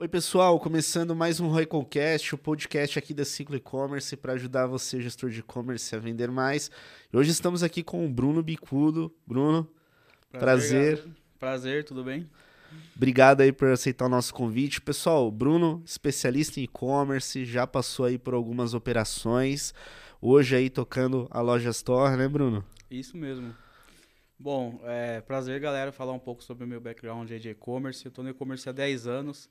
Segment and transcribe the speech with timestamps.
[0.00, 5.00] Oi, pessoal, começando mais um Roycocast, o podcast aqui da Ciclo E-Commerce para ajudar você,
[5.00, 6.70] gestor de e-commerce, a vender mais.
[7.12, 9.12] E hoje estamos aqui com o Bruno Bicudo.
[9.26, 9.68] Bruno,
[10.30, 10.98] prazer.
[10.98, 12.30] Prazer, prazer tudo bem?
[12.94, 14.80] Obrigado aí por aceitar o nosso convite.
[14.80, 19.74] Pessoal, Bruno, especialista em e-commerce, já passou aí por algumas operações.
[20.22, 22.64] Hoje aí tocando a loja Store, né, Bruno?
[22.88, 23.52] Isso mesmo.
[24.38, 28.04] Bom, é prazer, galera, falar um pouco sobre o meu background de e-commerce.
[28.06, 29.50] Eu estou no e-commerce há 10 anos.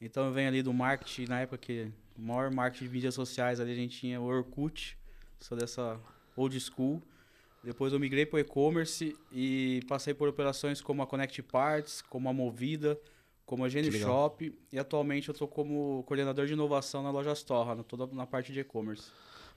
[0.00, 3.60] Então eu venho ali do marketing, na época que o maior marketing de mídias sociais
[3.60, 4.98] ali a gente tinha o Orkut,
[5.40, 5.98] sou dessa
[6.36, 7.02] old school.
[7.64, 12.28] Depois eu migrei para o e-commerce e passei por operações como a Connect Parts, como
[12.28, 12.98] a Movida,
[13.44, 17.82] como a Gene Shop e atualmente eu estou como coordenador de inovação na loja Storra,
[17.84, 19.10] toda na parte de e-commerce.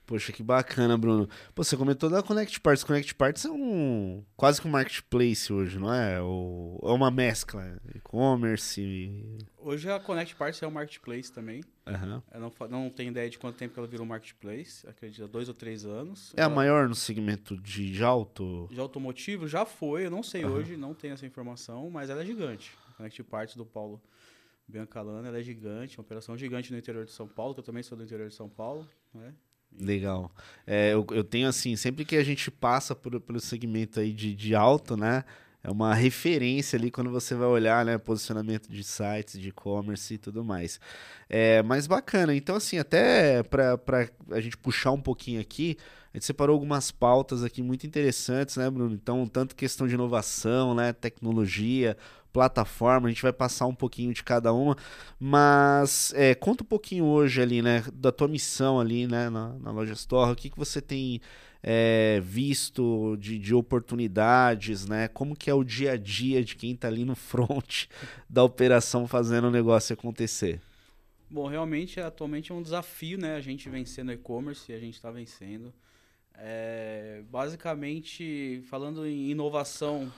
[0.09, 1.29] Poxa, que bacana, Bruno.
[1.53, 2.83] Pô, você comentou da Connect Parts.
[2.83, 6.19] Connect Parts é um quase que um marketplace hoje, não é?
[6.19, 9.37] Ou é uma mescla, e-commerce.
[9.59, 11.61] Hoje a Connect Parts é um marketplace também.
[11.85, 12.23] Uhum.
[12.33, 14.83] Eu não, não tenho ideia de quanto tempo que ela virou marketplace.
[14.87, 16.33] Acredito, dois ou três anos.
[16.35, 16.51] É ela...
[16.51, 18.67] a maior no segmento de, de auto?
[18.71, 19.47] De automotivo?
[19.47, 20.53] Já foi, eu não sei uhum.
[20.53, 22.75] hoje, não tenho essa informação, mas ela é gigante.
[22.89, 24.01] A Connect Parts do Paulo
[24.67, 27.83] Biancalana, ela é gigante, uma operação gigante no interior de São Paulo, que eu também
[27.83, 29.35] sou do interior de São Paulo, né?
[29.77, 30.31] Legal.
[30.67, 34.35] É, eu, eu tenho assim, sempre que a gente passa por, pelo segmento aí de,
[34.35, 35.23] de alto, né?
[35.61, 37.97] É uma referência ali quando você vai olhar, né?
[37.97, 40.79] Posicionamento de sites, de e-commerce e tudo mais.
[41.29, 42.33] É, mas bacana.
[42.33, 43.77] Então, assim, até para
[44.31, 45.77] a gente puxar um pouquinho aqui,
[46.13, 48.93] a gente separou algumas pautas aqui muito interessantes, né, Bruno?
[48.93, 50.93] Então, tanto questão de inovação, né?
[50.93, 51.97] Tecnologia,
[52.31, 54.75] plataforma, a gente vai passar um pouquinho de cada uma,
[55.19, 59.71] mas é, conta um pouquinho hoje ali, né, da tua missão ali, né, na, na
[59.71, 61.21] loja Store, o que, que você tem
[61.61, 66.73] é, visto de, de oportunidades, né, como que é o dia a dia de quem
[66.73, 67.85] está ali no front
[68.29, 70.61] da operação fazendo o negócio acontecer?
[71.29, 75.11] Bom, realmente, atualmente é um desafio, né, a gente vencer no e-commerce, a gente está
[75.11, 75.73] vencendo.
[76.41, 80.11] É, basicamente, falando em inovação,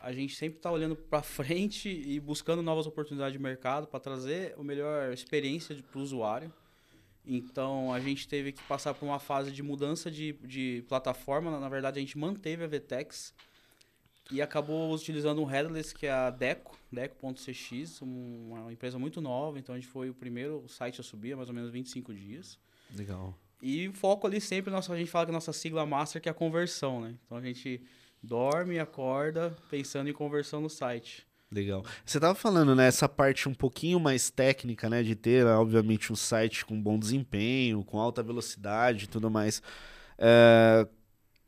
[0.00, 4.54] a gente sempre está olhando para frente e buscando novas oportunidades de mercado para trazer
[4.58, 6.52] a melhor experiência para o usuário.
[7.26, 11.58] Então, a gente teve que passar por uma fase de mudança de, de plataforma.
[11.60, 13.34] Na verdade, a gente manteve a VTEX
[14.30, 19.58] e acabou utilizando um headless que é a Deco, Deco.cx, uma empresa muito nova.
[19.58, 22.58] Então, a gente foi o primeiro site a subir, há mais ou menos 25 dias.
[22.96, 23.34] Legal.
[23.60, 26.28] E o foco ali sempre, nossa, a gente fala que a nossa sigla master que
[26.28, 27.14] é a conversão, né?
[27.26, 27.82] Então, a gente
[28.22, 31.26] dorme acorda pensando em conversão no site.
[31.50, 31.82] Legal.
[32.04, 36.16] Você estava falando, né, essa parte um pouquinho mais técnica, né, de ter, obviamente, um
[36.16, 39.62] site com bom desempenho, com alta velocidade e tudo mais.
[40.18, 40.86] É,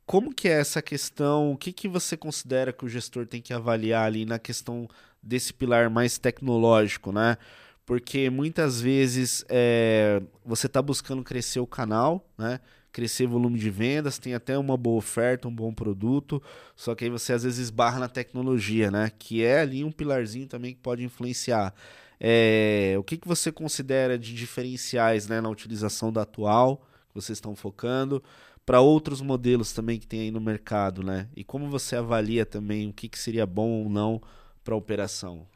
[0.07, 1.53] como que é essa questão?
[1.53, 4.89] O que, que você considera que o gestor tem que avaliar ali na questão
[5.23, 7.37] desse pilar mais tecnológico, né?
[7.85, 12.59] Porque muitas vezes é, você está buscando crescer o canal, né?
[12.93, 16.43] Crescer volume de vendas, tem até uma boa oferta, um bom produto,
[16.75, 19.11] só que aí você às vezes esbarra na tecnologia, né?
[19.19, 21.75] Que é ali um pilarzinho também que pode influenciar.
[22.19, 27.39] É, o que, que você considera de diferenciais né, na utilização da atual, que vocês
[27.39, 28.23] estão focando,
[28.67, 31.29] para outros modelos também que tem aí no mercado, né?
[31.35, 34.21] E como você avalia também o que, que seria bom ou não
[34.63, 35.47] para a operação?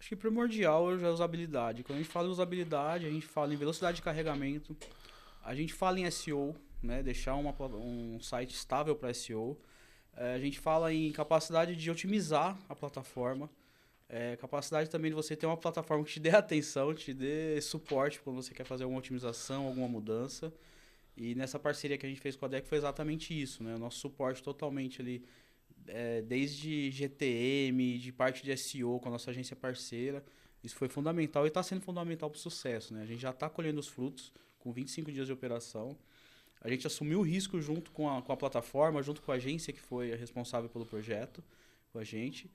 [0.00, 1.82] Acho que primordial é a usabilidade.
[1.82, 4.76] Quando a gente fala em usabilidade, a gente fala em velocidade de carregamento,
[5.44, 7.02] a gente fala em SEO, né?
[7.02, 9.58] Deixar uma, um site estável para SEO.
[10.16, 13.50] É, a gente fala em capacidade de otimizar a plataforma.
[14.08, 18.20] É, capacidade também de você ter uma plataforma que te dê atenção, te dê suporte
[18.20, 20.52] quando você quer fazer alguma otimização, alguma mudança.
[21.16, 23.74] E nessa parceria que a gente fez com a DEC foi exatamente isso, né?
[23.74, 25.24] O nosso suporte totalmente ali,
[25.86, 30.24] é, desde GTM, de parte de SEO com a nossa agência parceira.
[30.62, 33.02] Isso foi fundamental e está sendo fundamental para o sucesso, né?
[33.02, 35.96] A gente já está colhendo os frutos com 25 dias de operação.
[36.60, 39.72] A gente assumiu o risco junto com a, com a plataforma, junto com a agência
[39.72, 41.42] que foi responsável pelo projeto,
[41.92, 42.50] com a gente.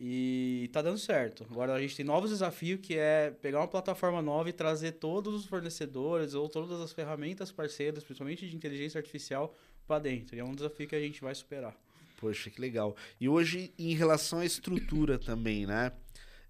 [0.00, 1.46] E tá dando certo.
[1.50, 5.34] Agora a gente tem novos desafios que é pegar uma plataforma nova e trazer todos
[5.34, 9.54] os fornecedores ou todas as ferramentas parceiras, principalmente de inteligência artificial,
[9.86, 10.34] para dentro.
[10.34, 11.76] E é um desafio que a gente vai superar.
[12.18, 12.96] Poxa, que legal.
[13.20, 15.92] E hoje, em relação à estrutura também, né?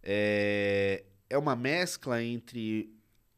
[0.02, 2.94] É, é uma mescla entre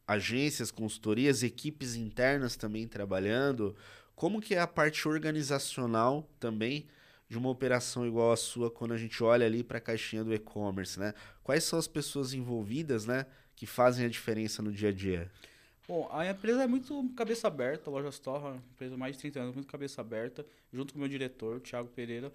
[0.06, 3.74] agências, consultorias, equipes internas também trabalhando.
[4.14, 6.86] Como que é a parte organizacional também
[7.28, 10.32] de uma operação igual a sua quando a gente olha ali para a caixinha do
[10.32, 11.14] e-commerce, né?
[11.42, 15.30] Quais são as pessoas envolvidas, né, que fazem a diferença no dia a dia?
[15.86, 19.40] Bom, a empresa é muito cabeça aberta, a Loja Store, uma empresa mais de 30
[19.40, 22.32] anos, muito cabeça aberta, junto com o meu diretor, Thiago Pereira.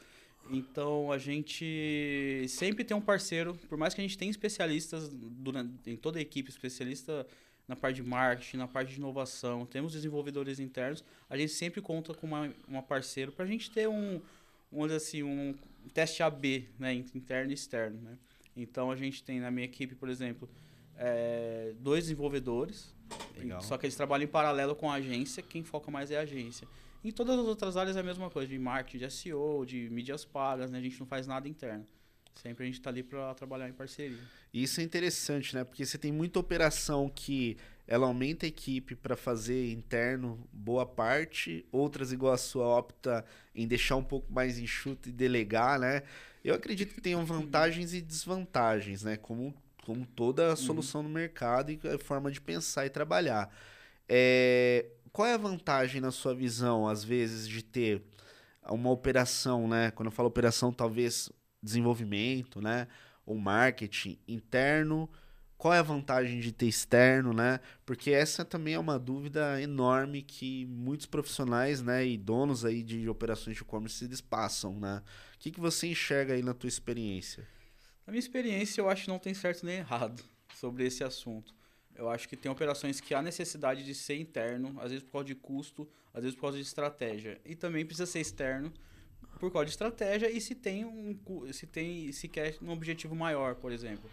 [0.52, 5.90] Então a gente sempre tem um parceiro, por mais que a gente tenha especialistas durante,
[5.90, 7.26] em toda a equipe, especialista
[7.70, 12.16] na parte de marketing, na parte de inovação, temos desenvolvedores internos, a gente sempre conta
[12.16, 14.20] com uma, uma parceiro para a gente ter um,
[14.74, 15.54] um, assim, um
[15.94, 18.02] teste AB, né, interno e externo.
[18.02, 18.18] Né?
[18.58, 20.50] Então a gente tem na minha equipe, por exemplo,
[20.98, 22.92] é, dois desenvolvedores,
[23.38, 23.62] Legal.
[23.62, 26.68] só que eles trabalham em paralelo com a agência, quem foca mais é a agência.
[27.04, 30.26] Em todas as outras áreas é a mesma coisa, de marketing, de SEO, de mídias
[30.26, 30.80] pagas, né?
[30.80, 31.86] A gente não faz nada interno.
[32.36, 34.18] Sempre a gente está ali para trabalhar em parceria.
[34.54, 35.64] Isso é interessante, né?
[35.64, 41.66] Porque você tem muita operação que ela aumenta a equipe para fazer interno boa parte,
[41.72, 46.04] outras igual a sua opta em deixar um pouco mais enxuto e delegar, né?
[46.44, 49.18] Eu acredito que tenham vantagens e desvantagens, né?
[49.18, 49.54] Como,
[49.84, 51.08] como toda solução uhum.
[51.08, 53.54] no mercado e forma de pensar e trabalhar.
[54.08, 58.02] É, qual é a vantagem na sua visão, às vezes, de ter
[58.70, 59.92] uma operação, né?
[59.92, 61.30] Quando eu falo operação, talvez
[61.62, 62.88] desenvolvimento, né?
[63.26, 65.10] Ou marketing interno.
[65.58, 67.60] Qual é a vantagem de ter externo, né?
[67.86, 73.10] Porque essa também é uma dúvida enorme que muitos profissionais, né, e donos aí de
[73.10, 75.04] operações de e-commerce se passam, né?
[75.36, 77.46] O que, que você enxerga aí na tua experiência?
[78.08, 80.24] Na minha experiência, eu acho que não tem certo nem errado
[80.56, 81.54] sobre esse assunto.
[81.94, 85.28] Eu acho que tem operações que há necessidade de ser interno, às vezes por causa
[85.28, 87.40] de custo, às vezes por causa de estratégia.
[87.46, 88.72] E também precisa ser externo
[89.40, 91.18] por causa de estratégia e se tem um
[91.54, 94.10] se tem se quer um objetivo maior, por exemplo.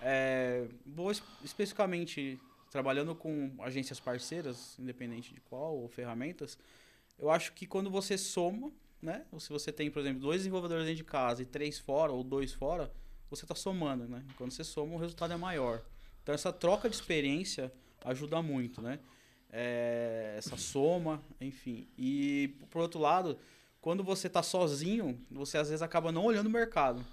[0.00, 1.10] É, vou
[1.44, 2.40] especificamente
[2.70, 6.56] trabalhando com agências parceiras, independente de qual ou ferramentas,
[7.18, 8.72] eu acho que quando você soma,
[9.02, 9.26] né?
[9.30, 12.22] Ou se você tem, por exemplo, dois desenvolvedores dentro de casa e três fora ou
[12.22, 12.90] dois fora,
[13.28, 14.24] você está somando, né?
[14.36, 15.82] Quando você soma, o resultado é maior.
[16.22, 17.72] Então essa troca de experiência
[18.04, 19.00] ajuda muito, né?
[19.52, 21.88] É, essa soma, enfim.
[21.98, 23.36] E por outro lado,
[23.80, 27.04] quando você está sozinho, você às vezes acaba não olhando o mercado.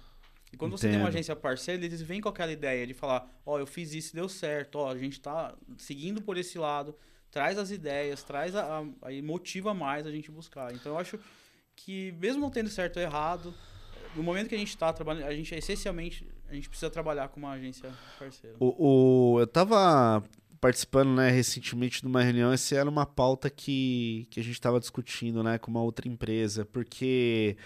[0.52, 0.80] E quando Entendo.
[0.80, 3.66] você tem uma agência parceira, eles vêm com aquela ideia de falar, ó, oh, eu
[3.66, 6.96] fiz isso, deu certo, ó, oh, a gente está seguindo por esse lado,
[7.30, 10.72] traz as ideias, traz a, a, e motiva mais a gente buscar.
[10.74, 11.18] Então eu acho
[11.76, 13.54] que mesmo não tendo certo ou errado,
[14.16, 17.28] no momento que a gente está trabalhando, a gente é essencialmente a gente precisa trabalhar
[17.28, 18.56] com uma agência parceira.
[18.58, 20.24] O, o, eu estava
[20.60, 24.80] participando né, recentemente de uma reunião, essa era uma pauta que, que a gente estava
[24.80, 27.56] discutindo né, com uma outra empresa, porque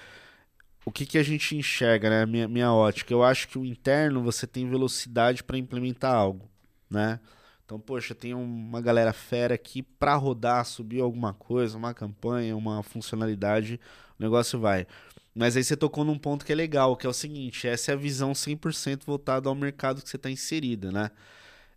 [0.85, 3.13] o que, que a gente enxerga, né, minha, minha ótica?
[3.13, 6.49] Eu acho que o interno você tem velocidade para implementar algo,
[6.91, 7.21] né?
[7.65, 12.83] Então, poxa, tem uma galera fera aqui para rodar, subir alguma coisa, uma campanha, uma
[12.83, 13.81] funcionalidade,
[14.19, 14.87] o negócio vai.
[15.35, 17.95] Mas aí você tocou num ponto que é legal, que é o seguinte, essa é
[17.95, 21.11] a visão 100% voltada ao mercado que você está inserida, né?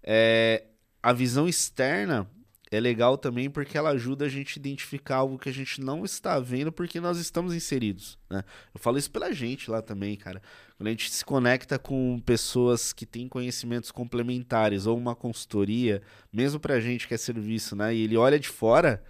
[0.03, 0.65] É,
[1.05, 2.27] a visão externa
[2.71, 6.03] é legal também porque ela ajuda a gente a identificar algo que a gente não
[6.03, 8.43] está vendo porque nós estamos inseridos, né?
[8.73, 10.41] Eu falo isso pela gente lá também, cara.
[10.75, 16.01] Quando a gente se conecta com pessoas que têm conhecimentos complementares ou uma consultoria,
[16.33, 17.93] mesmo pra gente que é serviço, né?
[17.93, 19.03] E ele olha de fora,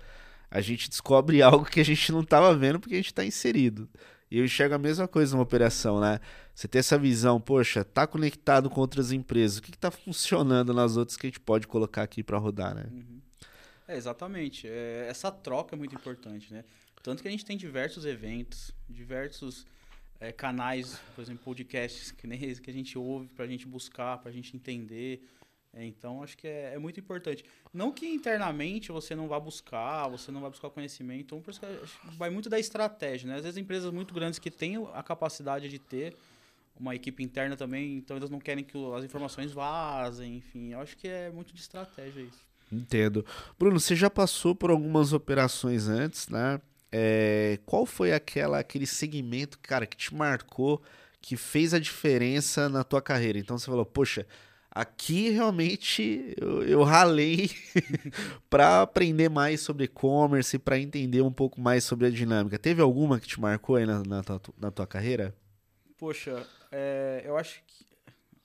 [0.51, 3.88] a gente descobre algo que a gente não estava vendo porque a gente está inserido.
[4.30, 6.19] E eu enxergo a mesma coisa numa operação, né?
[6.54, 10.98] Você ter essa visão, poxa, tá conectado com outras empresas, o que, está funcionando nas
[10.98, 12.86] outras que a gente pode colocar aqui para rodar, né?
[12.92, 13.22] Uhum.
[13.88, 14.68] É, exatamente.
[14.68, 16.63] É, essa troca é muito importante, né?
[17.04, 19.68] Tanto que a gente tem diversos eventos, diversos
[20.19, 24.18] é, canais, por exemplo, podcasts que nem que a gente ouve para a gente buscar,
[24.18, 25.24] para a gente entender.
[25.75, 27.44] É, então, acho que é, é, muito importante.
[27.74, 31.44] Não que internamente você não vá buscar, você não vai buscar conhecimento,
[32.17, 33.36] vai muito da estratégia, né?
[33.36, 36.15] Às vezes empresas muito grandes que têm a capacidade de ter
[36.79, 40.72] uma equipe interna também, então eles não querem que as informações vazem, enfim.
[40.72, 42.46] Eu acho que é muito de estratégia isso.
[42.72, 43.25] Entendo.
[43.60, 46.60] Bruno, você já passou por algumas operações antes, né?
[46.89, 50.82] É, qual foi aquela, aquele segmento, cara, que te marcou,
[51.22, 53.38] que fez a diferença na tua carreira?
[53.38, 54.25] Então você falou, poxa,
[54.75, 57.50] Aqui realmente eu, eu ralei
[58.50, 62.60] para aprender mais sobre e-commerce, para entender um pouco mais sobre a dinâmica.
[62.60, 65.34] Teve alguma que te marcou aí na, na, tua, na tua carreira?
[65.98, 67.86] Poxa, é, eu acho que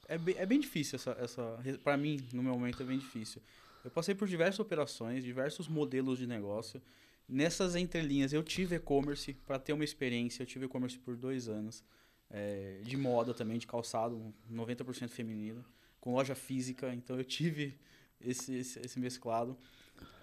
[0.06, 1.58] é bem, é bem difícil essa, essa.
[1.82, 3.42] Para mim, no meu momento, é bem difícil.
[3.84, 6.80] Eu passei por diversas operações, diversos modelos de negócio.
[7.28, 10.44] Nessas entrelinhas, eu tive e-commerce para ter uma experiência.
[10.44, 11.82] Eu tive e-commerce por dois anos.
[12.30, 15.64] É, de moda também, de calçado, 90% feminino
[16.00, 17.78] com loja física, então eu tive
[18.20, 19.56] esse, esse, esse mesclado.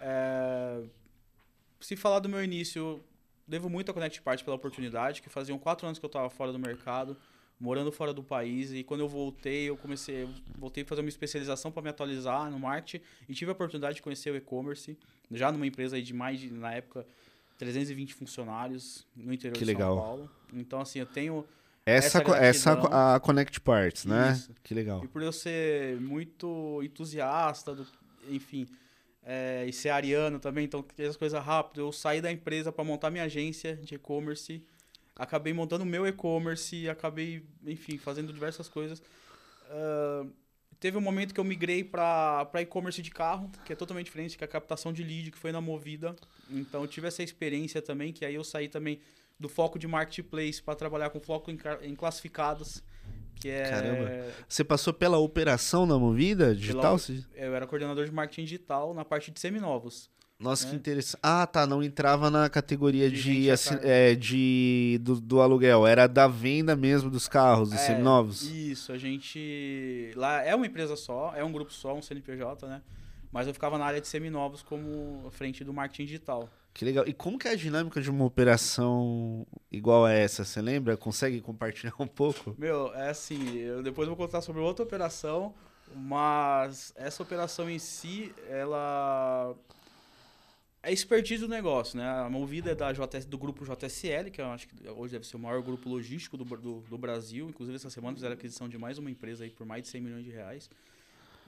[0.00, 0.82] É,
[1.80, 3.02] se falar do meu início,
[3.46, 6.52] devo muito a Connect Party pela oportunidade, que faziam quatro anos que eu estava fora
[6.52, 7.16] do mercado,
[7.60, 11.72] morando fora do país, e quando eu voltei, eu comecei, voltei a fazer uma especialização
[11.72, 14.96] para me atualizar no marketing, e tive a oportunidade de conhecer o e-commerce,
[15.30, 17.06] já numa empresa de mais de, na época,
[17.58, 19.96] 320 funcionários no interior Que de legal.
[19.96, 20.30] São Paulo.
[20.52, 21.44] Então, assim, eu tenho.
[21.88, 24.32] Essa, Essa essa a Connect Parts, né?
[24.32, 24.52] Isso.
[24.62, 25.02] Que legal.
[25.04, 27.86] E por eu ser muito entusiasta, do,
[28.28, 28.66] enfim,
[29.22, 33.10] é, e ser ariano também, então as coisas rápido, eu saí da empresa para montar
[33.10, 34.62] minha agência de e-commerce,
[35.16, 39.02] acabei montando o meu e-commerce, acabei, enfim, fazendo diversas coisas.
[39.68, 40.26] Ah,
[40.80, 44.44] teve um momento que eu migrei para e-commerce de carro, que é totalmente diferente, que
[44.44, 46.14] é a captação de lead, que foi na Movida.
[46.50, 49.00] Então eu tive essa experiência também, que aí eu saí também
[49.38, 52.82] do foco de marketplace para trabalhar com foco em, em classificados,
[53.36, 54.10] que é Caramba.
[54.48, 56.98] Você passou pela operação da Movida digital?
[56.98, 60.10] Pela- eu era coordenador de marketing digital na parte de seminovos.
[60.40, 60.78] Nossa, que né?
[60.78, 61.18] interessante.
[61.20, 61.66] Ah, tá.
[61.66, 63.84] Não entrava na categoria De de, gente a assi- cargo.
[63.86, 65.84] é, de do, do aluguel.
[65.84, 68.42] Era da venda mesmo dos carros, dos É, seminovos.
[68.42, 70.12] Isso, a gente.
[70.14, 72.82] Lá é uma empresa só, é um grupo só, um CNPJ, né?
[73.32, 76.48] Mas eu ficava na área de seminovos como frente do marketing digital.
[76.78, 77.04] Que legal.
[77.08, 80.44] E como que é a dinâmica de uma operação igual a essa?
[80.44, 80.96] Você lembra?
[80.96, 82.54] Consegue compartilhar um pouco?
[82.56, 85.52] Meu, é assim, eu depois vou contar sobre outra operação,
[85.92, 89.56] mas essa operação em si, ela
[90.80, 92.08] é expertise do negócio, né?
[92.08, 95.34] A Movida é da JS, do grupo JSL, que eu acho que hoje deve ser
[95.34, 97.48] o maior grupo logístico do, do, do Brasil.
[97.48, 100.24] Inclusive, essa semana fizeram aquisição de mais uma empresa aí por mais de 100 milhões
[100.24, 100.70] de reais.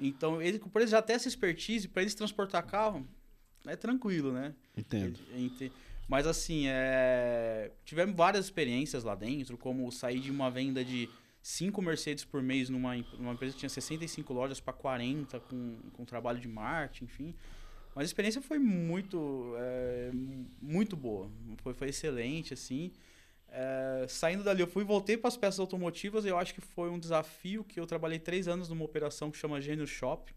[0.00, 3.06] Então, ele, por eles já ter essa expertise, para eles transportar carro,
[3.66, 4.54] é tranquilo, né?
[4.76, 5.18] Entendo.
[5.34, 5.72] Ente-
[6.08, 7.70] Mas assim, é...
[7.84, 11.08] tivemos várias experiências lá dentro, como sair de uma venda de
[11.42, 16.04] 5 Mercedes por mês numa, numa empresa que tinha 65 lojas para 40, com, com
[16.04, 17.34] trabalho de marketing, enfim.
[17.94, 20.10] Mas a experiência foi muito, é,
[20.60, 21.30] muito boa,
[21.62, 22.92] foi, foi excelente, assim.
[23.48, 26.88] É, saindo dali, eu fui voltei para as peças automotivas e eu acho que foi
[26.88, 30.32] um desafio que eu trabalhei três anos numa operação que chama Gênio Shop.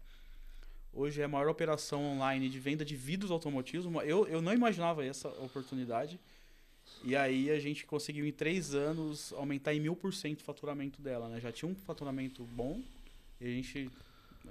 [0.96, 3.92] Hoje é a maior operação online de venda de vidros automotivos.
[4.04, 6.20] Eu, eu não imaginava essa oportunidade.
[7.02, 11.02] E aí a gente conseguiu em três anos aumentar em mil por cento o faturamento
[11.02, 11.28] dela.
[11.28, 11.40] Né?
[11.40, 12.80] Já tinha um faturamento bom
[13.40, 13.90] e a gente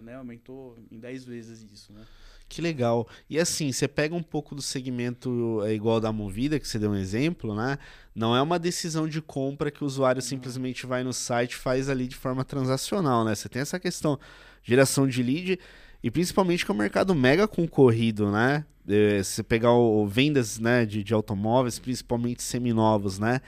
[0.02, 1.94] né, aumentou em 10 vezes isso.
[1.94, 2.06] Né?
[2.50, 3.08] Que legal.
[3.30, 6.92] E assim, você pega um pouco do segmento é, igual da Movida, que você deu
[6.92, 7.80] um exemplo, né?
[8.14, 11.90] Não é uma decisão de compra que o usuário simplesmente vai no site e faz
[11.90, 13.34] ali de forma transacional, né?
[13.34, 14.20] Você tem essa questão
[14.62, 15.60] geração de lead
[16.04, 18.66] e principalmente que é um mercado mega concorrido, né?
[18.88, 23.40] É, se você pegar o, vendas né, de, de automóveis, principalmente seminovos, né?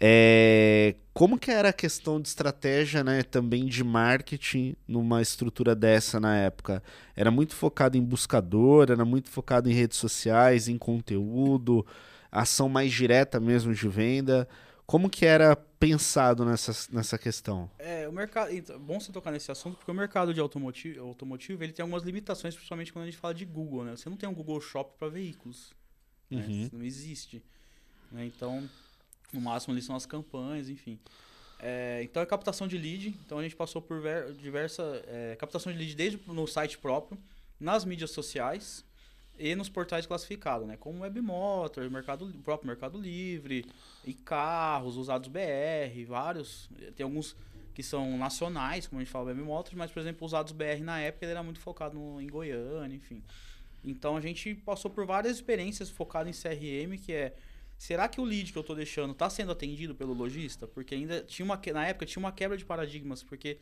[0.00, 6.20] É, como que era a questão de estratégia, né, também de marketing numa estrutura dessa
[6.20, 6.82] na época?
[7.16, 11.84] Era muito focado em buscador, era muito focado em redes sociais, em conteúdo,
[12.30, 14.46] ação mais direta mesmo de venda.
[14.86, 17.68] Como que era pensado nessa, nessa questão?
[17.78, 18.52] É, o mercado.
[18.54, 22.04] então, bom você tocar nesse assunto, porque o mercado de automotivo, automotivo ele tem algumas
[22.04, 23.96] limitações, principalmente quando a gente fala de Google, né?
[23.96, 25.72] Você não tem um Google Shop para veículos.
[26.30, 26.44] né?
[26.46, 26.62] Uhum.
[26.62, 27.42] Isso Não existe.
[28.12, 28.24] né?
[28.26, 28.68] Então,
[29.32, 31.00] no máximo ali são as campanhas, enfim.
[31.58, 33.08] É, então é captação de lead.
[33.26, 37.18] Então a gente passou por ver, diversa é, captação de lead desde no site próprio,
[37.58, 38.84] nas mídias sociais
[39.38, 40.76] e nos portais classificados, né?
[40.76, 43.64] Como Webmotor, mercado, o próprio Mercado Livre,
[44.04, 46.70] e carros, usados BR, vários.
[46.94, 47.36] Tem alguns
[47.74, 51.26] que são nacionais, como a gente fala Webmotor, mas, por exemplo, usados BR na época
[51.26, 53.22] ele era muito focado no, em Goiânia, enfim.
[53.84, 57.34] Então a gente passou por várias experiências focadas em CRM, que é
[57.76, 60.66] será que o lead que eu estou deixando está sendo atendido pelo lojista?
[60.66, 63.58] Porque ainda tinha uma na época tinha uma quebra de paradigmas, porque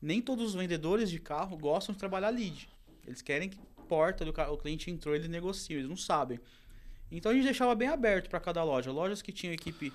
[0.00, 2.68] nem todos os vendedores de carro gostam de trabalhar lead.
[3.06, 6.38] Eles querem que porta do ca- o cliente entrou, eles negociam, eles não sabem.
[7.10, 8.92] Então a gente deixava bem aberto para cada loja.
[8.92, 9.92] Lojas que tinham equipe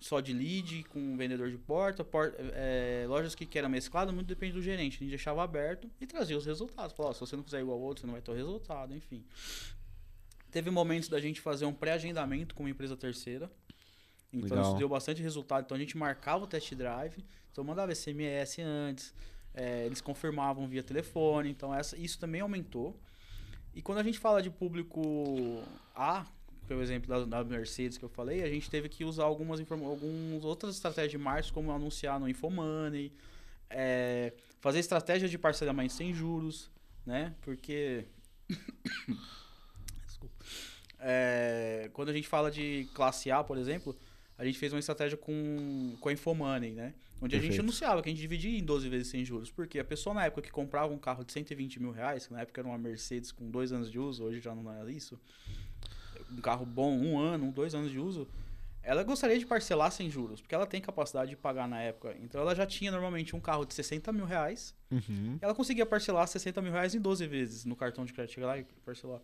[0.00, 4.12] só de lead, com um vendedor de porta, por- é, lojas que, que era mesclado,
[4.12, 4.96] muito depende do gerente.
[4.96, 6.94] A gente deixava aberto e trazia os resultados.
[6.96, 8.94] Falava, ó, se você não fizer igual ao outro, você não vai ter o resultado,
[8.94, 9.22] enfim.
[10.50, 13.50] Teve momentos da gente fazer um pré-agendamento com uma empresa terceira.
[14.32, 14.70] Então Legal.
[14.70, 15.64] isso deu bastante resultado.
[15.64, 19.14] Então a gente marcava o test drive, então mandava SMS antes,
[19.54, 21.50] é, eles confirmavam via telefone.
[21.50, 22.98] Então essa, isso também aumentou.
[23.74, 25.62] E quando a gente fala de público
[25.94, 26.26] A,
[26.66, 30.44] pelo exemplo da, da Mercedes que eu falei, a gente teve que usar algumas, algumas
[30.44, 33.12] outras estratégias de marketing, como anunciar no Infomoney,
[33.70, 36.70] é, fazer estratégia de parcelamento sem juros,
[37.06, 37.34] né?
[37.42, 38.04] Porque.
[40.06, 40.44] Desculpa.
[41.00, 43.96] É, quando a gente fala de classe A, por exemplo,
[44.36, 46.94] a gente fez uma estratégia com, com a Infomoney, né?
[47.20, 47.62] Onde a gente Perfeito.
[47.62, 49.50] anunciava que a gente dividia em 12 vezes sem juros.
[49.50, 52.42] Porque a pessoa na época que comprava um carro de 120 mil reais, que na
[52.42, 55.18] época era uma Mercedes com dois anos de uso, hoje já não é isso.
[56.30, 58.28] Um carro bom, um ano, um, dois anos de uso,
[58.82, 62.14] ela gostaria de parcelar sem juros, porque ela tem capacidade de pagar na época.
[62.22, 65.36] Então ela já tinha normalmente um carro de 60 mil reais, Uhum.
[65.42, 68.58] ela conseguia parcelar 60 mil reais em 12 vezes no cartão de crédito, chegar lá
[68.58, 69.20] e parcelar.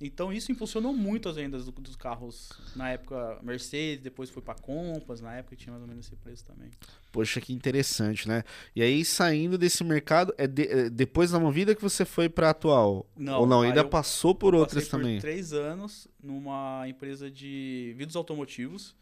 [0.00, 4.54] Então isso impulsionou muito as vendas do- dos carros na época Mercedes, depois foi para
[4.54, 6.68] Compass, na época tinha mais ou menos esse preço também.
[7.12, 8.42] Poxa, que interessante, né?
[8.74, 12.50] E aí, saindo desse mercado, é, de- é depois da movida que você foi pra
[12.50, 13.06] atual?
[13.16, 15.16] Não, Ou não, ainda eu- passou por Eu outras passei também?
[15.16, 18.94] Por três anos numa empresa de vidros automotivos,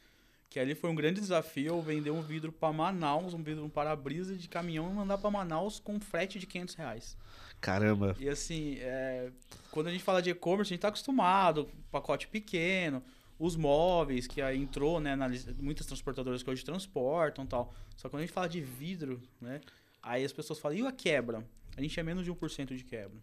[0.53, 3.71] que ali foi um grande desafio eu vender um vidro para Manaus, um vidro um
[3.71, 7.17] para-brisa de caminhão e mandar para Manaus com frete de 500 reais.
[7.59, 8.15] Caramba.
[8.21, 9.31] E assim, é,
[9.71, 13.03] quando a gente fala de e-commerce, a gente está acostumado, pacote pequeno,
[13.39, 17.73] os móveis, que aí entrou, né, na muitas transportadoras que hoje transportam e tal.
[17.97, 19.63] Só que quando a gente fala de vidro, né,
[20.03, 21.43] aí as pessoas falam, e a quebra?
[21.75, 23.19] A gente é menos de 1% de quebra.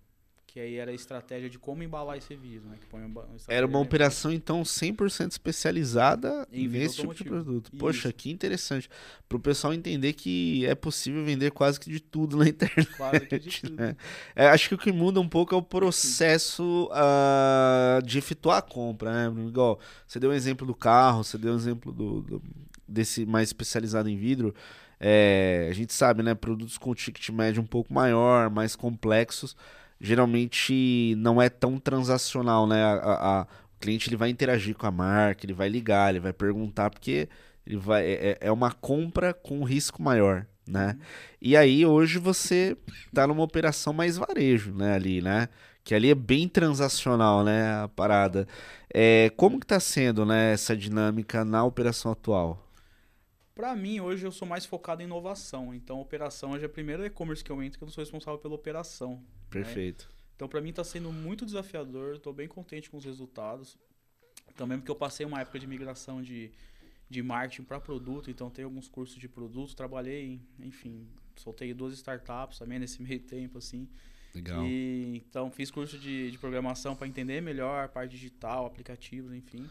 [0.52, 2.78] Que aí era a estratégia de como embalar esse vidro, né?
[2.92, 7.70] Uma, Era uma operação, então, 100% especializada Em nesse tipo de produto.
[7.78, 8.18] Poxa, Isso.
[8.18, 8.90] que interessante.
[9.28, 12.90] Para o pessoal entender que é possível vender quase que de tudo na internet.
[12.98, 13.76] quase que de tudo.
[13.76, 13.96] né?
[14.36, 18.62] É, acho que o que muda um pouco é o processo ah, de efetuar a
[18.64, 19.42] compra, né?
[19.48, 22.42] Igual, você deu um exemplo do carro, você deu um exemplo do, do-
[22.88, 24.54] desse mais especializado em vidro.
[25.00, 26.34] É, a gente sabe, né?
[26.34, 29.56] Produtos com ticket médio um pouco maior, mais complexos,
[30.00, 32.84] geralmente não é tão transacional, né?
[32.84, 36.20] A- a- a- o cliente ele vai interagir com a marca, ele vai ligar, ele
[36.20, 37.30] vai perguntar, porque
[37.66, 40.98] ele vai, é, é- é uma compra com risco maior, né?
[41.42, 42.78] E aí hoje você
[43.14, 45.48] tá numa operação mais varejo, né, ali, né?
[45.84, 48.48] Que ali é bem transacional, né, a parada.
[48.94, 52.69] É, como que tá sendo, né, essa dinâmica na operação atual?
[53.60, 55.74] Pra mim, hoje eu sou mais focado em inovação.
[55.74, 58.40] Então, operação hoje é o primeiro e-commerce que eu entro que eu não sou responsável
[58.40, 59.22] pela operação.
[59.50, 60.10] Perfeito.
[60.34, 62.18] Então, pra mim, tá sendo muito desafiador.
[62.20, 63.78] Tô bem contente com os resultados.
[64.56, 66.54] Também porque eu passei uma época de migração de,
[67.10, 68.32] de marketing para produto.
[68.32, 69.76] Então, tenho alguns cursos de produto.
[69.76, 73.90] Trabalhei, enfim, soltei duas startups também nesse meio tempo, assim.
[74.34, 74.66] Legal.
[74.66, 79.70] E, então, fiz curso de, de programação para entender melhor a parte digital, aplicativos, enfim.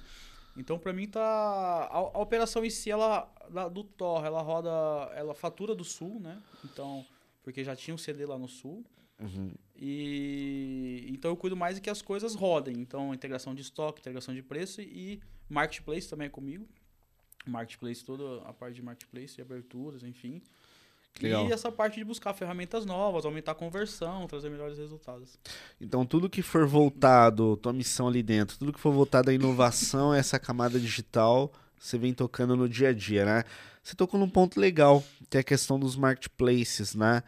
[0.58, 1.20] Então, para mim, tá.
[1.22, 4.70] A, a operação em si, ela, da- do Tor, ela roda.
[5.14, 6.42] Ela fatura do Sul, né?
[6.64, 7.06] Então,
[7.42, 8.84] porque já tinha um CD lá no Sul.
[9.20, 9.52] Uhum.
[9.76, 12.76] E então eu cuido mais de que as coisas rodem.
[12.78, 16.68] Então, integração de estoque, integração de preço e marketplace também é comigo.
[17.47, 20.42] Marketplace, toda a parte de marketplace, de aberturas, enfim.
[21.23, 21.49] Legal.
[21.49, 25.39] E essa parte de buscar ferramentas novas, aumentar a conversão, trazer melhores resultados.
[25.81, 30.13] Então, tudo que for voltado, tua missão ali dentro, tudo que for voltado à inovação,
[30.15, 33.45] essa camada digital, você vem tocando no dia a dia, né?
[33.83, 37.23] Você tocou num ponto legal, que é a questão dos marketplaces, né?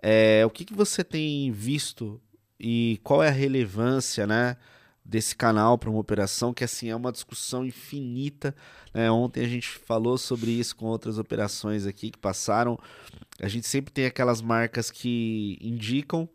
[0.00, 2.20] É, o que, que você tem visto
[2.60, 4.56] e qual é a relevância, né?
[5.04, 8.54] Desse canal para uma operação que assim é uma discussão infinita.
[8.92, 9.10] né?
[9.10, 12.78] Ontem a gente falou sobre isso com outras operações aqui que passaram.
[13.40, 16.28] A gente sempre tem aquelas marcas que indicam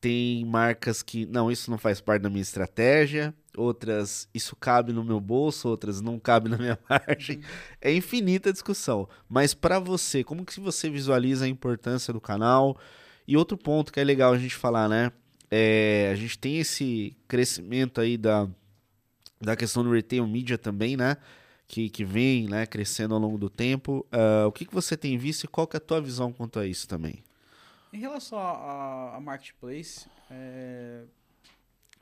[0.00, 3.34] tem marcas que, não, isso não faz parte da minha estratégia.
[3.56, 5.68] Outras, isso cabe no meu bolso.
[5.68, 7.40] Outras, não cabe na minha margem.
[7.80, 9.08] É infinita a discussão.
[9.28, 12.78] Mas para você, como que você visualiza a importância do canal?
[13.26, 15.10] E outro ponto que é legal a gente falar, né?
[15.50, 18.48] É, a gente tem esse crescimento aí da,
[19.40, 21.16] da questão do retail media também, né?
[21.66, 24.06] Que, que vem né, crescendo ao longo do tempo.
[24.10, 26.66] Ah, o que, que você tem visto e qual é a tua visão quanto a
[26.66, 27.22] isso também?
[27.92, 31.04] Em relação a, a- marketplace, é,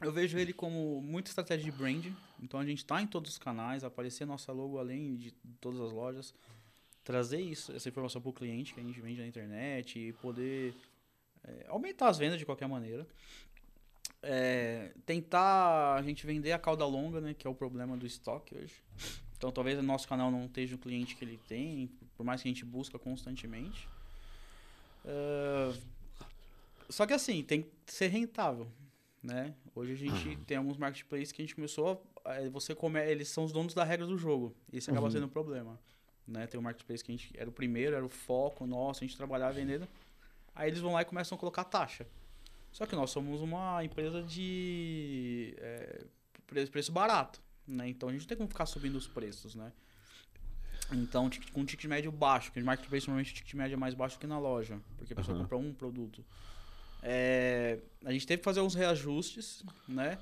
[0.02, 2.06] eu vejo ele como muita estratégia de brand.
[2.42, 5.90] Então a gente está em todos os canais, aparecer nossa logo além de todas as
[5.92, 6.35] lojas,
[7.04, 10.74] trazer isso, essa informação para o cliente que a gente vende na internet e poder
[11.46, 13.06] é, aumentar as vendas de qualquer maneira.
[14.22, 18.56] É, tentar a gente vender a cauda longa, né, que é o problema do estoque
[18.56, 18.74] hoje.
[19.37, 22.48] Então talvez o nosso canal não esteja o cliente que ele tem, por mais que
[22.48, 23.87] a gente busca constantemente.
[25.04, 25.72] É,
[26.88, 28.66] só que assim, tem que ser rentável,
[29.22, 29.54] né?
[29.74, 33.44] Hoje a gente tem alguns marketplaces que a gente começou a, você come, eles são
[33.44, 34.54] os donos da regra do jogo.
[34.72, 35.12] Esse acaba Uhum.
[35.12, 35.78] sendo um problema,
[36.26, 36.46] né?
[36.46, 39.16] Tem um marketplace que a gente era o primeiro, era o foco nosso, a gente
[39.16, 39.87] trabalhava vendendo.
[40.57, 42.07] Aí eles vão lá e começam a colocar taxa.
[42.73, 46.05] Só que nós somos uma empresa de eh,
[46.71, 47.88] preço, barato, né?
[47.88, 49.73] Então a gente não tem como ficar subindo os preços, né?
[50.92, 53.92] Então, com um ticket médio baixo, porque no marketplace normalmente o ticket médio é mais
[53.92, 55.45] baixo que na loja, porque a pessoa Aham.
[55.45, 56.25] compra um produto.
[57.03, 60.19] É, a gente teve que fazer uns reajustes, né?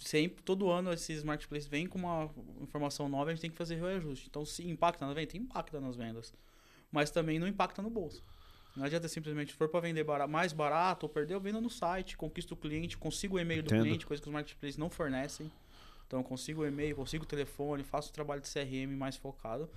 [0.00, 3.76] Sempre, todo ano esses marketplaces vêm com uma informação nova, a gente tem que fazer
[3.76, 4.26] reajuste.
[4.28, 6.32] Então, se impacta na venda, impacta nas vendas.
[6.92, 8.22] Mas também não impacta no bolso.
[8.76, 11.68] Não adianta simplesmente, se for para vender bara- mais barato ou perder, eu vendo no
[11.70, 13.82] site, conquisto o cliente, consigo o e-mail do Entendo.
[13.82, 15.50] cliente, coisa que os marketplaces não fornecem.
[16.06, 19.68] Então, eu consigo o e-mail, consigo o telefone, faço o trabalho de CRM mais focado,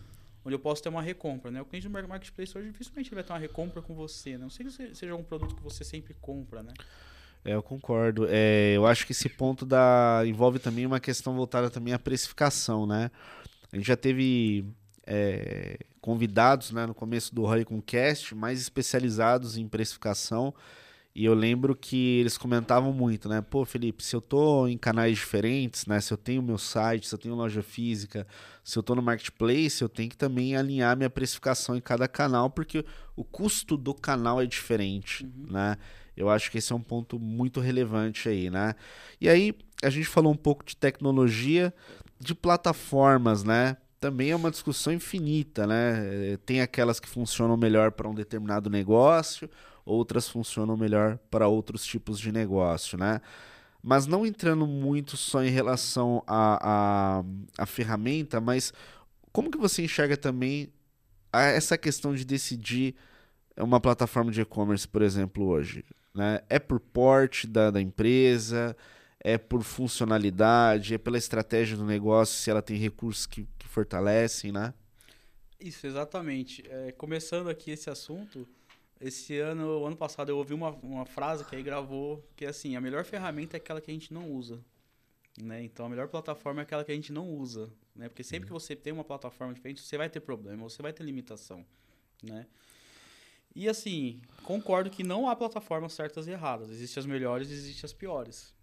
[0.46, 1.62] onde eu posso ter uma recompra, né?
[1.62, 4.38] O cliente do mar- marketplace hoje dificilmente vai ter uma recompra com você, né?
[4.44, 6.74] Não sei se seja um produto que você sempre compra, né?
[7.44, 8.28] É, eu concordo.
[8.30, 12.86] É, eu acho que esse ponto da envolve também uma questão voltada também à precificação,
[12.86, 13.10] né?
[13.72, 14.64] A gente já teve
[15.06, 20.54] é, convidados né, no começo do Hurricane Cast mais especializados em precificação.
[21.14, 23.42] E eu lembro que eles comentavam muito, né?
[23.42, 26.00] Pô, Felipe, se eu tô em canais diferentes, né?
[26.00, 28.26] Se eu tenho meu site, se eu tenho loja física,
[28.64, 32.50] se eu tô no marketplace, eu tenho que também alinhar minha precificação em cada canal,
[32.50, 35.52] porque o custo do canal é diferente, uhum.
[35.52, 35.78] né?
[36.16, 38.74] Eu acho que esse é um ponto muito relevante aí, né?
[39.20, 41.74] E aí, a gente falou um pouco de tecnologia,
[42.20, 43.76] de plataformas, né?
[44.02, 46.36] Também é uma discussão infinita, né?
[46.44, 49.48] Tem aquelas que funcionam melhor para um determinado negócio,
[49.86, 53.22] outras funcionam melhor para outros tipos de negócio, né?
[53.84, 57.24] Mas não entrando muito só em relação à a, a,
[57.60, 58.74] a, ferramenta, mas
[59.32, 60.74] como que você enxerga também
[61.32, 62.96] essa questão de decidir
[63.56, 65.86] uma plataforma de e-commerce, por exemplo, hoje?
[66.12, 66.42] Né?
[66.50, 68.76] É por porte da, da empresa,
[69.20, 74.74] é por funcionalidade, é pela estratégia do negócio, se ela tem recursos que fortalecem, né?
[75.60, 76.64] Isso, exatamente.
[76.68, 78.48] É, começando aqui esse assunto,
[79.00, 82.76] esse ano, ano passado, eu ouvi uma, uma frase que aí gravou, que é assim,
[82.76, 84.64] a melhor ferramenta é aquela que a gente não usa.
[85.42, 85.64] Né?
[85.64, 87.72] Então, a melhor plataforma é aquela que a gente não usa.
[87.96, 88.10] Né?
[88.10, 88.60] Porque sempre que uhum.
[88.60, 91.66] você tem uma plataforma diferente, você vai ter problema, você vai ter limitação.
[92.22, 92.46] Né?
[93.56, 96.70] E assim, concordo que não há plataformas certas e erradas.
[96.70, 98.54] Existem as melhores e existem as piores.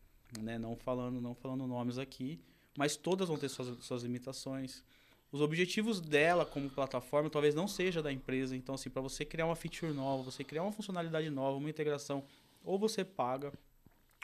[0.41, 0.59] Né?
[0.59, 2.41] Não, falando, não falando nomes aqui,
[2.77, 4.85] mas todas vão ter suas, suas limitações
[5.31, 8.57] os objetivos dela como plataforma talvez não seja da empresa.
[8.57, 12.25] Então, assim, para você criar uma feature nova, você criar uma funcionalidade nova, uma integração,
[12.65, 13.53] ou você paga,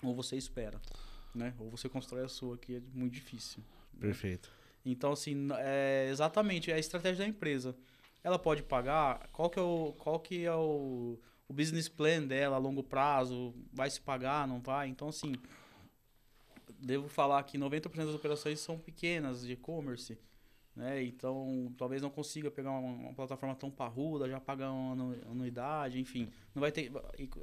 [0.02, 0.80] ou você espera,
[1.34, 1.54] né?
[1.58, 3.62] Ou você constrói a sua, que é muito difícil.
[4.00, 4.48] Perfeito.
[4.48, 4.92] Né?
[4.92, 7.76] Então, assim, é exatamente é a estratégia da empresa.
[8.22, 12.56] Ela pode pagar, qual que é o, qual que é o, o business plan dela
[12.56, 14.88] a longo prazo, vai se pagar, não vai?
[14.88, 15.34] Então, assim,
[16.78, 20.18] devo falar que 90% das operações são pequenas de e-commerce,
[20.76, 21.02] né?
[21.04, 26.28] Então, talvez não consiga pegar uma, uma, plataforma tão parruda, já pagar uma anuidade, enfim.
[26.54, 26.90] Não vai ter,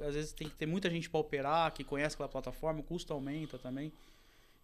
[0.06, 3.12] às vezes tem que ter muita gente para operar, que conhece aquela plataforma, o custo
[3.12, 3.92] aumenta também.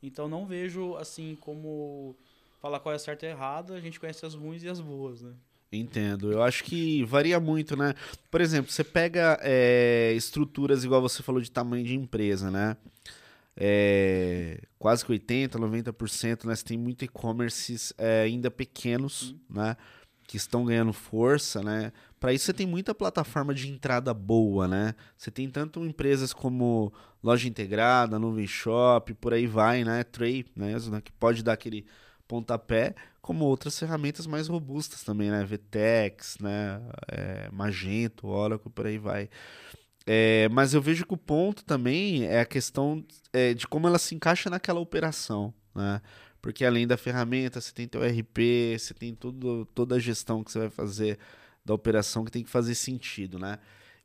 [0.03, 2.15] Então, não vejo assim como
[2.61, 5.23] falar qual é a certa e errada, a gente conhece as ruins e as boas,
[5.23, 5.33] né?
[5.71, 6.33] Entendo.
[6.33, 7.95] Eu acho que varia muito, né?
[8.31, 12.77] Por exemplo, você pega é, estruturas igual você falou de tamanho de empresa, né?
[13.61, 16.55] É, quase que 80%, 90%, né?
[16.55, 19.39] Você tem muito e-commerces é, ainda pequenos, uhum.
[19.51, 19.77] né?
[20.29, 21.93] Que estão ganhando força, né?
[22.21, 24.95] Para isso você tem muita plataforma de entrada boa, né?
[25.17, 26.93] Você tem tanto empresas como
[27.23, 30.05] Loja Integrada, Nuvem Shop, por aí vai, né?
[30.05, 30.75] Tray, né?
[31.03, 31.85] Que pode dar aquele
[32.29, 35.45] pontapé, como outras ferramentas mais robustas também, né?
[35.45, 36.81] VTEX, né?
[37.09, 39.29] É, Magento, Oracle, por aí vai.
[40.11, 43.99] É, mas eu vejo que o ponto também é a questão é, de como ela
[43.99, 46.01] se encaixa naquela operação, né?
[46.41, 50.51] Porque além da ferramenta, você tem teu RP, você tem tudo, toda a gestão que
[50.51, 51.19] você vai fazer
[51.63, 53.59] da operação que tem que fazer sentido, né?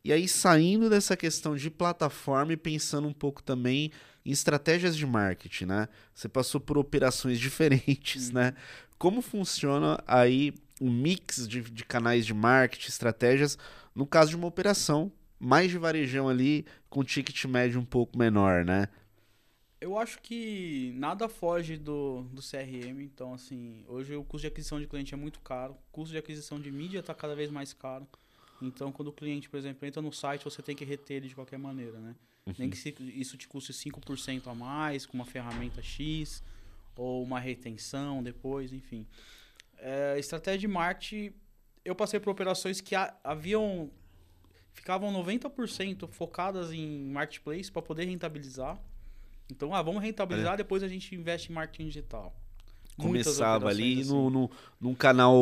[0.04, 3.90] E aí, saindo dessa questão de plataforma e pensando um pouco também
[4.26, 5.88] em estratégias de marketing, né?
[6.14, 8.48] Você passou por operações diferentes, né?
[8.50, 8.54] Uhum.
[8.98, 13.58] Como funciona aí o um mix de, de canais de marketing, estratégias,
[13.96, 15.10] no caso de uma operação
[15.44, 18.88] mais de varejão ali, com ticket médio um pouco menor, né?
[19.82, 24.80] Eu acho que nada foge do, do CRM, então assim, hoje o custo de aquisição
[24.80, 27.74] de cliente é muito caro, o custo de aquisição de mídia está cada vez mais
[27.74, 28.08] caro.
[28.62, 31.36] Então, quando o cliente, por exemplo, entra no site, você tem que reter ele de
[31.36, 32.16] qualquer maneira, né?
[32.46, 32.54] Uhum.
[32.58, 32.78] Nem que
[33.20, 36.42] isso te custe 5% a mais, com uma ferramenta X,
[36.96, 39.06] ou uma retenção depois, enfim.
[39.78, 41.34] É, estratégia de marketing,
[41.84, 43.92] eu passei por operações que haviam
[44.74, 48.80] ficavam 90% focadas em marketplace para poder rentabilizar.
[49.50, 50.58] Então, ah, vamos rentabilizar, é.
[50.58, 52.34] depois a gente investe em marketing digital.
[52.98, 54.12] Começava ali assim.
[54.12, 55.42] no, no, num canal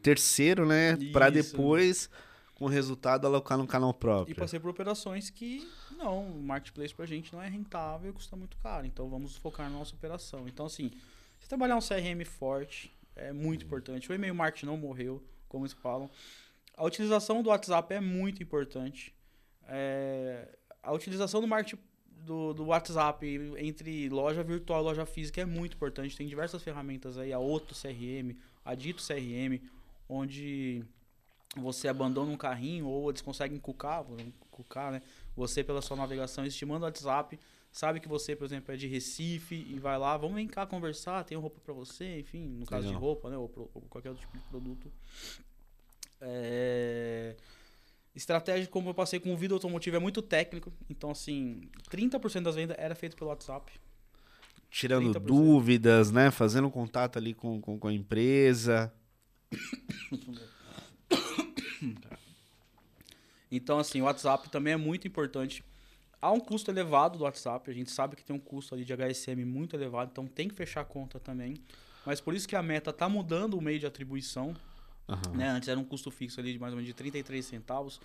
[0.00, 0.96] terceiro, né?
[1.12, 2.08] Para depois,
[2.54, 4.32] com o resultado, alocar no canal próprio.
[4.32, 8.36] E passei por operações que, não, o marketplace pra gente não é rentável e custa
[8.36, 8.86] muito caro.
[8.86, 10.46] Então, vamos focar na nossa operação.
[10.46, 10.92] Então, assim,
[11.40, 14.10] se trabalhar um CRM forte é muito importante.
[14.10, 16.08] O e-mail marketing não morreu, como eles falam.
[16.76, 19.14] A utilização do WhatsApp é muito importante.
[19.68, 20.48] É,
[20.82, 21.80] a utilização do marketing
[22.24, 23.26] do, do, WhatsApp
[23.58, 26.16] entre loja virtual e loja física é muito importante.
[26.16, 29.60] Tem diversas ferramentas aí, a Outro CRM, a Dito CRM,
[30.08, 30.84] onde
[31.56, 34.04] você abandona um carrinho ou eles conseguem cucar,
[34.50, 35.02] cucar né?
[35.36, 37.38] você pela sua navegação, estimando o WhatsApp,
[37.70, 41.24] sabe que você, por exemplo, é de Recife e vai lá, vamos vem cá conversar,
[41.24, 43.00] tem roupa para você, enfim, no caso Legal.
[43.00, 44.92] de roupa, né, ou, ou qualquer outro tipo de produto.
[46.22, 47.36] É...
[48.14, 50.72] Estratégia, como eu passei com o vídeo automotivo, é muito técnico.
[50.88, 53.72] Então, assim, 30% das vendas era feito pelo WhatsApp.
[54.70, 55.20] Tirando 30%.
[55.20, 56.30] dúvidas, né?
[56.30, 58.92] Fazendo contato ali com, com, com a empresa.
[63.54, 65.62] Então, assim, o WhatsApp também é muito importante.
[66.22, 68.94] Há um custo elevado do WhatsApp, a gente sabe que tem um custo ali de
[68.94, 71.56] HSM muito elevado, então tem que fechar a conta também.
[72.06, 74.54] Mas por isso que a meta está mudando o meio de atribuição.
[75.26, 75.36] Uhum.
[75.36, 75.48] Né?
[75.48, 78.00] Antes era um custo fixo ali de mais ou menos de 33 centavos.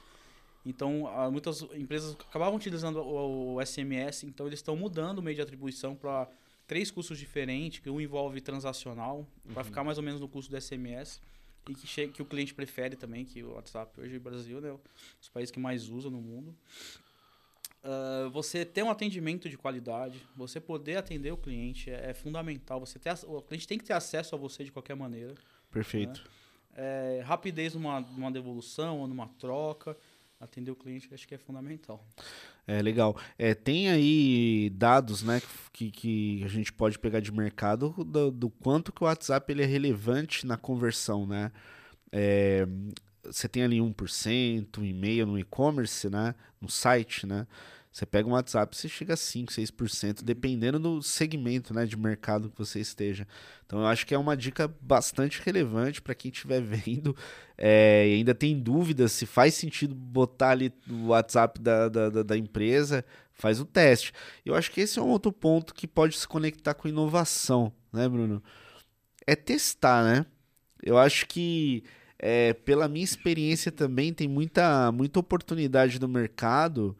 [0.65, 5.95] Então, muitas empresas acabavam utilizando o, SMS, então eles estão mudando o meio de atribuição
[5.95, 6.27] para
[6.67, 9.53] três custos diferentes, que um envolve transacional, uhum.
[9.53, 11.21] para ficar mais ou menos no custo do SMS
[11.69, 14.75] e que, chegue, que o cliente prefere também, que o WhatsApp hoje no Brasil, né,
[15.21, 16.55] os países que mais usam no mundo.
[17.83, 22.79] Uh, você ter um atendimento de qualidade, você poder atender o cliente é, é, fundamental.
[22.81, 25.33] Você ter, o cliente tem que ter acesso a você de qualquer maneira.
[25.71, 26.21] Perfeito.
[26.21, 26.29] Né?
[26.77, 29.97] É, rapidez numa, numa devolução ou numa troca
[30.39, 32.05] atender o cliente acho que é fundamental.
[32.67, 33.17] É legal.
[33.37, 35.41] É, tem aí dados, né,
[35.73, 39.63] que, que a gente pode pegar de mercado do, do quanto que o WhatsApp ele
[39.63, 41.51] é relevante na conversão, né?
[42.11, 42.67] É,
[43.23, 46.35] você tem ali 1%, 1,5% no e-commerce, né?
[46.61, 47.47] No site, né?
[47.97, 52.47] Você pega um WhatsApp, você chega a 5, 6%, dependendo do segmento né, de mercado
[52.47, 53.27] que você esteja.
[53.65, 57.17] Então, eu acho que é uma dica bastante relevante para quem estiver vendo
[57.57, 62.37] é, e ainda tem dúvidas se faz sentido botar ali o WhatsApp da, da, da,
[62.37, 64.13] empresa, faz o teste.
[64.45, 68.07] Eu acho que esse é um outro ponto que pode se conectar com inovação, né,
[68.07, 68.43] Bruno?
[69.25, 70.23] É testar, né?
[70.83, 71.83] Eu acho que
[72.19, 76.95] é, pela minha experiência também tem muita, muita oportunidade no mercado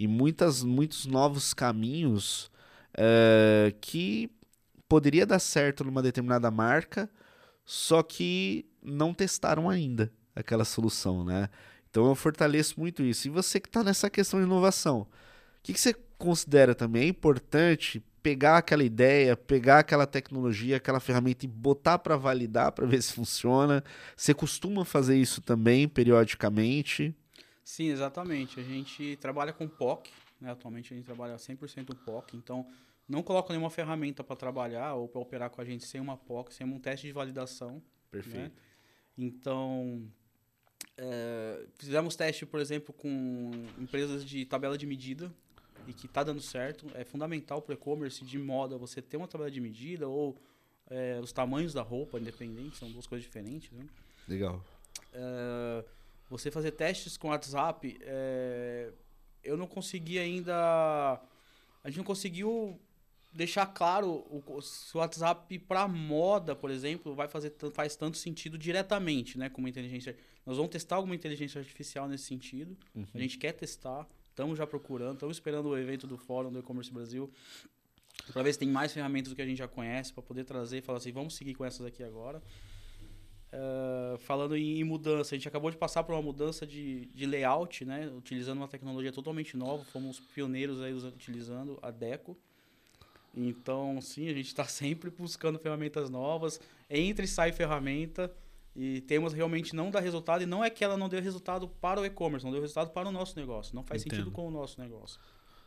[0.00, 2.50] e muitas, muitos novos caminhos
[2.94, 4.30] é, que
[4.88, 7.08] poderia dar certo numa determinada marca,
[7.66, 11.50] só que não testaram ainda aquela solução, né?
[11.90, 13.28] Então eu fortaleço muito isso.
[13.28, 15.06] E você que está nessa questão de inovação, o
[15.62, 17.02] que, que você considera também?
[17.02, 22.86] É importante pegar aquela ideia, pegar aquela tecnologia, aquela ferramenta e botar para validar, para
[22.86, 23.84] ver se funciona.
[24.16, 27.14] Você costuma fazer isso também periodicamente?
[27.70, 28.58] Sim, exatamente.
[28.58, 30.50] A gente trabalha com POC, né?
[30.50, 32.66] atualmente a gente trabalha 100% POC, então
[33.08, 36.52] não coloca nenhuma ferramenta para trabalhar ou para operar com a gente sem uma POC,
[36.52, 37.74] sem um teste de validação.
[37.74, 37.82] Né?
[38.10, 38.38] Perfeito.
[38.38, 38.52] Né?
[39.16, 40.02] Então,
[40.98, 45.32] é, fizemos teste, por exemplo, com empresas de tabela de medida
[45.86, 46.90] e que está dando certo.
[46.94, 50.36] É fundamental para o e-commerce de moda você ter uma tabela de medida ou
[50.88, 53.70] é, os tamanhos da roupa, independente, são duas coisas diferentes.
[53.70, 53.86] Né?
[54.26, 54.60] Legal.
[55.12, 55.84] É,
[56.30, 58.92] você fazer testes com WhatsApp, é,
[59.42, 61.20] eu não consegui ainda.
[61.82, 62.80] A gente não conseguiu
[63.32, 68.56] deixar claro o, se o WhatsApp para moda, por exemplo, vai fazer faz tanto sentido
[68.56, 70.16] diretamente, né, como inteligência.
[70.46, 72.76] Nós vamos testar alguma inteligência artificial nesse sentido.
[72.94, 73.06] Uhum.
[73.12, 76.92] A gente quer testar, estamos já procurando, estamos esperando o evento do Fórum do E-commerce
[76.92, 77.30] Brasil
[78.32, 80.78] para ver se tem mais ferramentas do que a gente já conhece para poder trazer
[80.78, 82.42] e falar assim, vamos seguir com essas aqui agora.
[83.52, 87.84] Uh, falando em, mudança, a gente acabou de passar por uma mudança de, de layout,
[87.84, 88.08] né?
[88.16, 92.36] Utilizando uma tecnologia totalmente nova, fomos pioneiros aí utilizando a Deco.
[93.34, 98.32] Então, sim, a gente está sempre buscando ferramentas novas, entra e sai ferramenta,
[98.74, 102.00] e temos realmente não dá resultado, e não é que ela não deu resultado para
[102.00, 104.18] o e-commerce, não deu resultado para o nosso negócio, não faz Entendo.
[104.18, 105.20] sentido com o nosso negócio.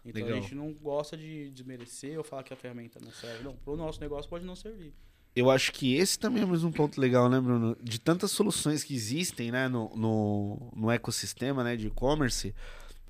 [0.06, 0.38] Então Legal.
[0.38, 3.43] a gente não gosta de desmerecer ou falar que a ferramenta não serve.
[3.43, 4.93] Não, para o nosso negócio pode não servir
[5.36, 7.76] eu acho que esse também é mais um ponto legal, né, Bruno?
[7.82, 12.54] De tantas soluções que existem né, no, no, no ecossistema né, de e-commerce,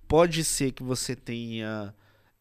[0.08, 1.94] pode ser que você tenha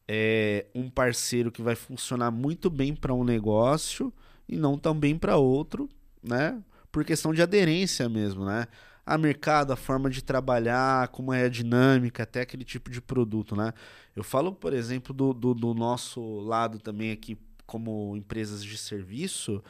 [0.07, 4.13] é, um parceiro que vai funcionar muito bem para um negócio
[4.47, 5.89] e não tão bem para outro,
[6.21, 6.61] né?
[6.91, 8.67] Por questão de aderência mesmo, né?
[9.05, 13.55] A mercado, a forma de trabalhar, como é a dinâmica, até aquele tipo de produto,
[13.55, 13.73] né?
[14.15, 19.63] Eu falo, por exemplo, do, do, do nosso lado também aqui como empresas de serviço,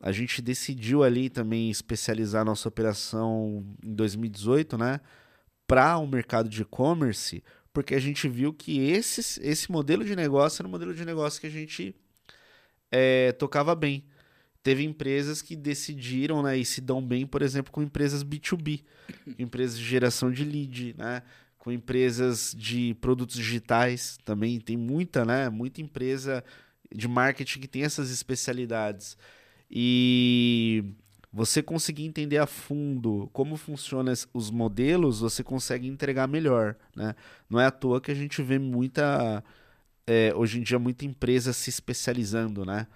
[0.00, 5.00] a gente decidiu ali também especializar nossa operação em 2018, né,
[5.66, 10.16] para o um mercado de e-commerce, porque a gente viu que esse, esse modelo de
[10.16, 11.94] negócio era um modelo de negócio que a gente
[12.90, 14.04] é, tocava bem.
[14.62, 18.82] Teve empresas que decidiram né, e se dão bem, por exemplo, com empresas B2B,
[19.38, 21.22] empresas de geração de lead, né,
[21.58, 24.58] com empresas de produtos digitais também.
[24.58, 26.42] Tem muita, né, muita empresa
[26.94, 29.16] de marketing que tem essas especialidades
[29.70, 30.84] e
[31.32, 37.14] você conseguir entender a fundo como funcionam os modelos, você consegue entregar melhor, né?
[37.48, 39.44] Não é à toa que a gente vê muita
[40.06, 42.86] é, hoje em dia muita empresa se especializando, né?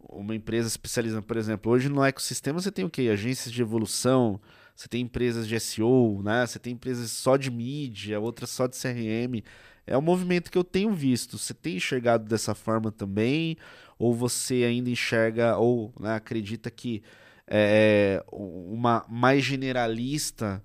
[0.00, 3.08] Uma empresa especializando, por exemplo, hoje no ecossistema você tem o quê?
[3.12, 4.40] Agências de evolução,
[4.74, 6.44] você tem empresas de SEO, né?
[6.46, 9.42] Você tem empresas só de mídia, outras só de CRM.
[9.86, 11.38] É um movimento que eu tenho visto.
[11.38, 13.56] Você tem enxergado dessa forma também?
[13.98, 17.02] Ou você ainda enxerga, ou né, acredita que
[17.46, 20.62] é, uma mais generalista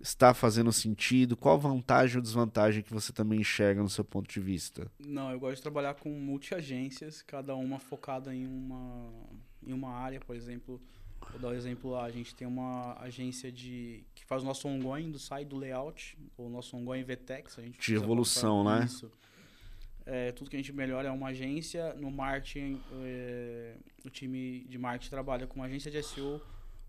[0.00, 1.36] está fazendo sentido?
[1.36, 4.90] Qual vantagem ou desvantagem que você também enxerga no seu ponto de vista?
[4.98, 9.12] Não, eu gosto de trabalhar com multi-agências, cada uma focada em uma,
[9.66, 10.80] em uma área, por exemplo.
[11.30, 14.68] Vou dar um exemplo lá, a gente tem uma agência de que faz o nosso
[14.68, 17.58] ongoing do site, do layout, o nosso ongoing VTEX.
[17.58, 18.84] A gente de evolução, né?
[18.84, 19.10] Isso.
[20.04, 21.94] É, tudo que a gente melhora é uma agência.
[21.94, 26.40] No marketing, é, o time de marketing trabalha com uma agência de SEO,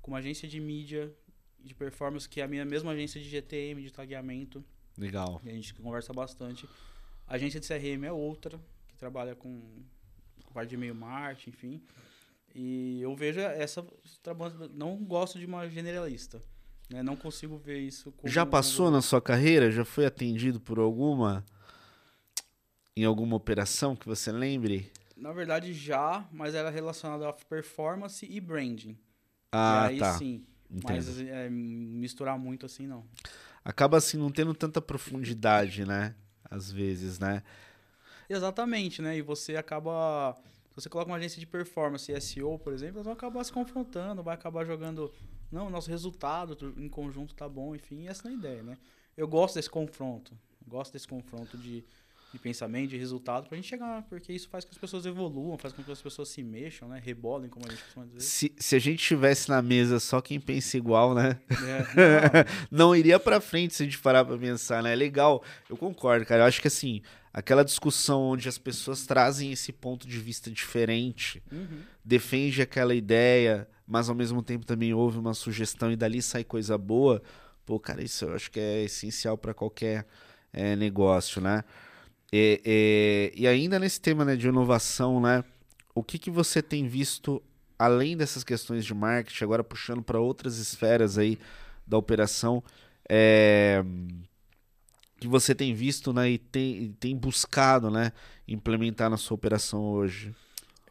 [0.02, 1.14] com uma agência de mídia,
[1.60, 4.64] de performance, que é a minha mesma agência de GTM, de tagueamento.
[4.98, 5.42] Legal.
[5.44, 6.68] a gente conversa bastante.
[7.28, 9.62] A agência de CRM é outra, que trabalha com,
[10.54, 11.84] parte de e-mail marketing, enfim.
[12.54, 13.86] E eu vejo essa.
[14.74, 16.42] Não gosto de uma generalista.
[16.90, 17.02] Né?
[17.02, 18.32] Não consigo ver isso como.
[18.32, 19.72] Já passou na sua carreira?
[19.72, 21.44] Já foi atendido por alguma?
[22.96, 24.92] Em alguma operação que você lembre?
[25.18, 28.98] Na verdade, já, mas era relacionado a performance e branding.
[29.52, 30.18] Ah, e aí, tá.
[30.18, 30.46] sim.
[30.70, 30.96] Entendo.
[30.96, 33.06] Mas é, misturar muito assim, não.
[33.64, 36.16] Acaba assim não tendo tanta profundidade, né?
[36.50, 37.42] Às vezes, né?
[38.30, 39.18] Exatamente, né?
[39.18, 40.36] E você acaba.
[40.74, 44.24] Se você coloca uma agência de performance SEO, por exemplo, elas vão acabar se confrontando,
[44.24, 45.14] vai acabar jogando.
[45.52, 48.78] Não, nosso resultado em conjunto tá bom, enfim, essa não é a ideia, né?
[49.16, 50.36] Eu gosto desse confronto.
[50.68, 51.86] Gosto desse confronto de
[52.34, 55.56] de pensamento, de resultado, pra gente chegar, porque isso faz com que as pessoas evoluam,
[55.56, 57.00] faz com que as pessoas se mexam, né?
[57.02, 58.22] Rebolem, como a gente costuma dizer.
[58.22, 61.40] Se, se a gente tivesse na mesa só quem pensa igual, né?
[61.52, 62.88] É, não.
[62.88, 62.96] não.
[62.96, 64.94] iria pra frente se a gente parar pra pensar, né?
[64.94, 66.42] É legal, eu concordo, cara.
[66.42, 71.44] Eu acho que assim, aquela discussão onde as pessoas trazem esse ponto de vista diferente,
[71.52, 71.82] uhum.
[72.04, 76.80] defende aquela ideia, mas ao mesmo tempo também houve uma sugestão e dali sai coisa
[76.80, 77.22] boa.
[77.64, 80.08] Pô, cara, isso eu acho que é essencial para qualquer
[80.52, 81.64] é, negócio, né?
[82.36, 85.44] E, e, e, ainda nesse tema né, de inovação, né,
[85.94, 87.44] o que, que você tem visto
[87.78, 91.38] além dessas questões de marketing, agora puxando para outras esferas aí
[91.86, 92.64] da operação,
[93.08, 93.84] é,
[95.20, 98.12] que você tem visto né, e tem, tem buscado né,
[98.48, 100.34] implementar na sua operação hoje?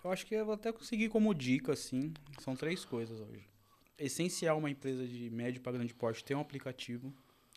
[0.04, 3.42] Eu acho que eu vou até conseguir como dica, assim, são três coisas hoje.
[3.98, 7.12] É essencial uma empresa de médio para grande porte ter um aplicativo.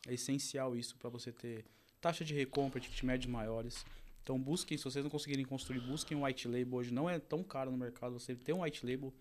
[0.08, 1.66] É essencial isso para você ter
[2.06, 3.84] taxa de recompra, ticket médios maiores.
[4.22, 6.78] Então busquem, se vocês não conseguirem construir, busquem um white label.
[6.78, 9.12] Hoje não é tão caro no mercado você ter um white label.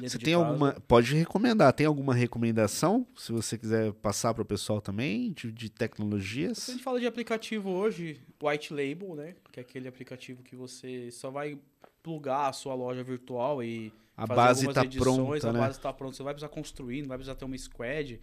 [0.00, 0.72] Você tem alguma.
[0.86, 1.72] Pode recomendar.
[1.72, 3.06] Tem alguma recomendação?
[3.16, 6.58] Se você quiser passar para o pessoal também, de, de tecnologias?
[6.58, 9.34] Se a gente fala de aplicativo hoje, white label, né?
[9.50, 11.58] Que é aquele aplicativo que você só vai
[12.02, 13.92] plugar a sua loja virtual e.
[14.16, 15.48] A base está pronta.
[15.48, 15.58] A né?
[15.58, 16.16] base está pronta.
[16.16, 18.20] Você vai precisar construir, não vai precisar ter uma squad.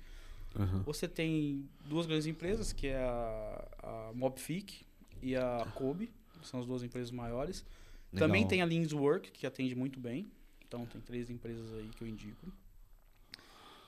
[0.56, 0.82] Uhum.
[0.84, 4.86] Você tem duas grandes empresas, que é a, a Mobfic
[5.22, 6.12] e a Kobe,
[6.44, 7.66] são as duas empresas maiores.
[8.12, 8.28] Legal.
[8.28, 10.32] Também tem a Linswork, que atende muito bem.
[10.68, 12.52] Então tem três empresas aí que eu indico.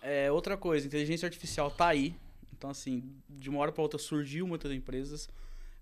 [0.02, 2.16] É, outra coisa, inteligência artificial tá aí.
[2.54, 5.30] Então, assim, de uma hora para outra surgiu muitas empresas.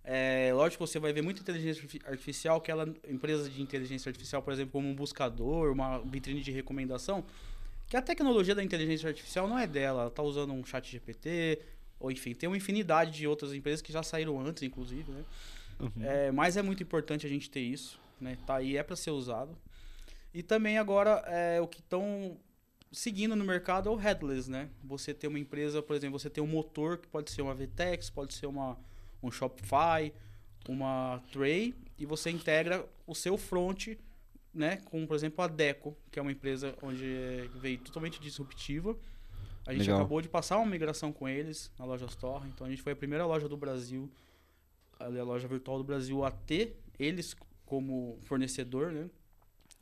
[0.03, 4.53] É, lógico que você vai ver muita inteligência artificial, aquela empresa de inteligência artificial, por
[4.53, 7.25] exemplo, como um buscador, uma vitrine de recomendação,
[7.87, 11.61] que a tecnologia da inteligência artificial não é dela, ela está usando um chat GPT,
[11.99, 15.23] ou enfim, tem uma infinidade de outras empresas que já saíram antes, inclusive, né?
[15.79, 16.03] Uhum.
[16.03, 18.37] É, mas é muito importante a gente ter isso, né?
[18.45, 19.57] Tá aí, é para ser usado.
[20.33, 22.37] E também agora, é, o que estão
[22.91, 24.69] seguindo no mercado é o headless, né?
[24.83, 28.09] Você tem uma empresa, por exemplo, você tem um motor que pode ser uma VTEX,
[28.09, 28.77] pode ser uma,
[29.23, 30.13] um Shopify,
[30.67, 33.95] uma Tray, e você integra o seu front
[34.57, 37.05] né, com, por exemplo, a Deco, que é uma empresa onde
[37.61, 38.97] veio totalmente disruptiva.
[39.67, 39.97] A gente Legal.
[39.97, 42.95] acabou de passar uma migração com eles na loja Store, então a gente foi a
[42.95, 44.09] primeira loja do Brasil,
[44.99, 49.09] a loja virtual do Brasil a ter eles como fornecedor, né?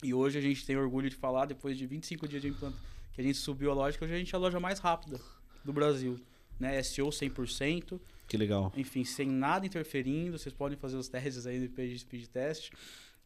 [0.04, 2.76] E hoje a gente tem orgulho de falar, depois de 25 dias de implante,
[3.14, 5.22] que a gente subiu a loja, que hoje a gente é a loja mais rápida
[5.64, 6.20] do Brasil,
[6.60, 6.82] né?
[6.84, 7.98] SEO 100%.
[8.28, 8.74] Que legal.
[8.76, 12.72] Enfim, sem nada interferindo, vocês podem fazer os testes aí depois de speed test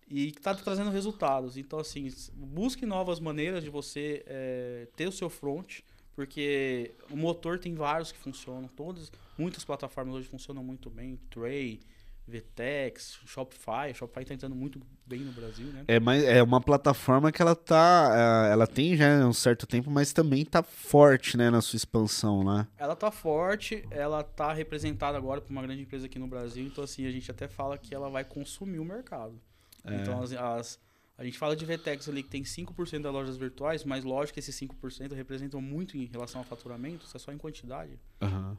[0.10, 1.58] e que está trazendo resultados.
[1.58, 5.80] Então, assim, busque novas maneiras de você é, ter o seu front,
[6.16, 11.80] porque o motor tem vários que funcionam, todas, muitas plataformas hoje funcionam muito bem, Tray,
[12.28, 15.84] VTEX, Shopify, Shopify está entrando muito bem no Brasil, né?
[15.88, 19.90] É, mas é uma plataforma que ela tá, é, ela tem já um certo tempo,
[19.90, 22.68] mas também está forte, né, na sua expansão, né?
[22.78, 26.84] Ela está forte, ela está representada agora por uma grande empresa aqui no Brasil, então
[26.84, 29.40] assim, a gente até fala que ela vai consumir o mercado.
[29.86, 29.96] É.
[29.96, 30.80] Então as, as,
[31.18, 34.40] A gente fala de VTEX ali que tem 5% das lojas virtuais, mas lógico que
[34.40, 38.00] esses 5% representam muito em relação ao faturamento, isso é só em quantidade.
[38.22, 38.58] Aham.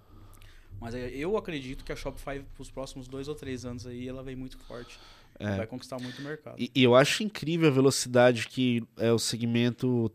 [0.81, 4.23] Mas eu acredito que a Shopify, para os próximos dois ou três anos aí, ela
[4.23, 4.99] vem muito forte.
[5.39, 5.57] É.
[5.57, 6.57] Vai conquistar muito o mercado.
[6.59, 10.11] E, e eu acho incrível a velocidade que é o segmento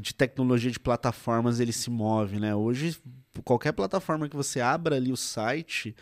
[0.00, 2.54] de tecnologia de plataformas ele se move, né?
[2.54, 2.96] Hoje,
[3.44, 5.94] qualquer plataforma que você abra ali o site,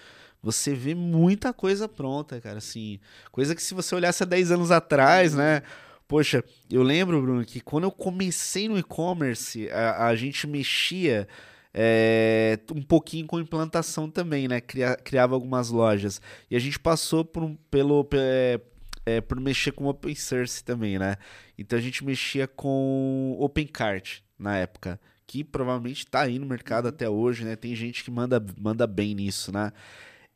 [0.43, 2.99] você vê muita coisa pronta, cara, assim,
[3.31, 5.63] coisa que se você olhasse há 10 anos atrás, né?
[6.09, 11.29] Poxa, eu lembro, Bruno, que quando eu comecei no e-commerce, a, a gente mexia
[11.73, 14.61] é, um pouquinho com implantação também, né?
[14.61, 16.21] Cria, criava algumas lojas.
[16.51, 18.61] E a gente passou por um, pelo, é,
[19.07, 21.17] é, por mexer com open source também, né?
[21.57, 27.09] Então a gente mexia com OpenCart na época, que provavelmente está aí no mercado até
[27.09, 27.55] hoje, né?
[27.55, 29.73] Tem gente que manda, manda bem nisso, né?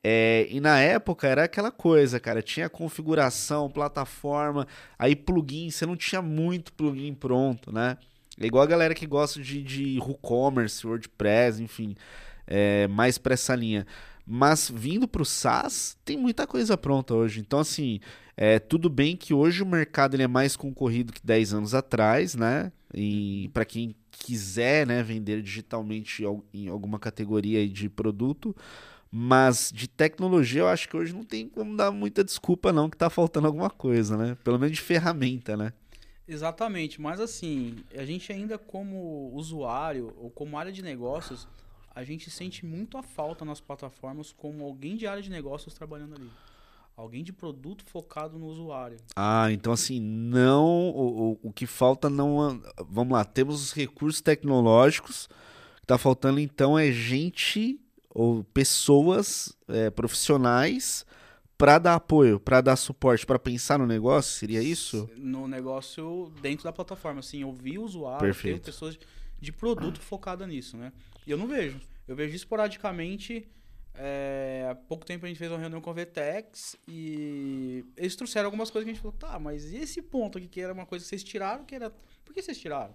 [0.06, 5.96] É, e na época era aquela coisa, cara, tinha configuração, plataforma, aí plugin, você não
[5.96, 7.96] tinha muito plugin pronto, né?
[8.38, 11.94] É igual a galera que gosta de, de WooCommerce, WordPress, enfim,
[12.46, 13.86] é, mais pra essa linha.
[14.26, 17.40] Mas vindo pro SaaS, tem muita coisa pronta hoje.
[17.40, 17.98] Então, assim,
[18.36, 22.34] é, tudo bem que hoje o mercado ele é mais concorrido que 10 anos atrás,
[22.34, 22.72] né?
[22.92, 28.54] E para quem quiser né, vender digitalmente em alguma categoria de produto,
[29.16, 32.96] mas de tecnologia eu acho que hoje não tem como dar muita desculpa não que
[32.96, 34.36] tá faltando alguma coisa, né?
[34.42, 35.72] Pelo menos de ferramenta, né?
[36.26, 41.46] Exatamente, mas assim, a gente ainda como usuário ou como área de negócios,
[41.94, 46.16] a gente sente muito a falta nas plataformas como alguém de área de negócios trabalhando
[46.16, 46.28] ali.
[46.96, 48.96] Alguém de produto focado no usuário.
[49.14, 50.90] Ah, então assim, não.
[50.90, 52.60] O, o, o que falta não.
[52.88, 55.26] Vamos lá, temos os recursos tecnológicos.
[55.76, 57.80] O que tá faltando então é gente
[58.14, 61.04] ou pessoas é, profissionais
[61.58, 65.10] para dar apoio, para dar suporte, para pensar no negócio, seria isso?
[65.16, 68.60] No negócio dentro da plataforma, assim, ouvir o usuário, Perfeito.
[68.60, 68.98] ter pessoas
[69.40, 70.92] de produto focada nisso, né?
[71.26, 71.80] E eu não vejo.
[72.06, 73.48] Eu vejo esporadicamente.
[73.96, 78.46] É, há pouco tempo a gente fez uma reunião com a Vtex e eles trouxeram
[78.46, 80.84] algumas coisas que a gente falou, tá, mas e esse ponto aqui que era uma
[80.84, 81.90] coisa que vocês tiraram, que era.
[82.24, 82.94] Por que vocês tiraram?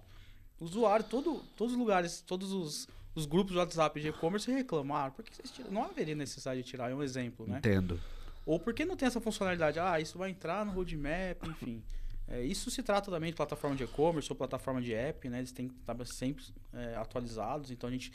[0.58, 5.12] O usuário, todo, todos os lugares, todos os, os grupos de WhatsApp de e-commerce reclamaram.
[5.12, 5.74] Por que vocês tiraram?
[5.74, 7.58] Não haveria necessidade de tirar, é um exemplo, né?
[7.58, 8.00] Entendo.
[8.46, 9.78] Ou porque não tem essa funcionalidade?
[9.78, 11.82] Ah, isso vai entrar no roadmap, enfim.
[12.26, 15.38] É, isso se trata também de plataforma de e-commerce ou plataforma de app, né?
[15.38, 18.12] Eles têm que estar sempre é, atualizados, então a gente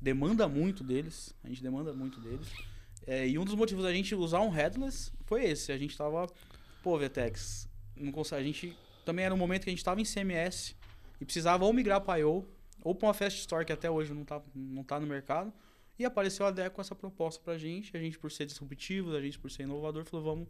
[0.00, 1.34] demanda muito deles.
[1.42, 2.48] A gente demanda muito deles.
[3.06, 5.72] É, e um dos motivos da gente usar um headless foi esse.
[5.72, 6.28] A gente tava,
[6.82, 10.04] pô, Vtex, não consegue, a gente também era um momento que a gente tava em
[10.04, 10.74] CMS
[11.20, 12.46] e precisava ou migrar para IO
[12.86, 15.52] ou para uma Fast Store que até hoje não tá, não tá no mercado
[15.98, 17.96] e apareceu a DEC com essa proposta pra gente.
[17.96, 20.48] A gente, por ser disruptivo, a gente, por ser inovador, falou: vamos.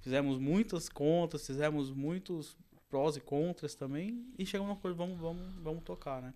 [0.00, 2.58] Fizemos muitas contas, fizemos muitos
[2.90, 4.26] prós e contras também.
[4.38, 6.34] E chegamos uma coisa: vamos, vamos, vamos tocar, né?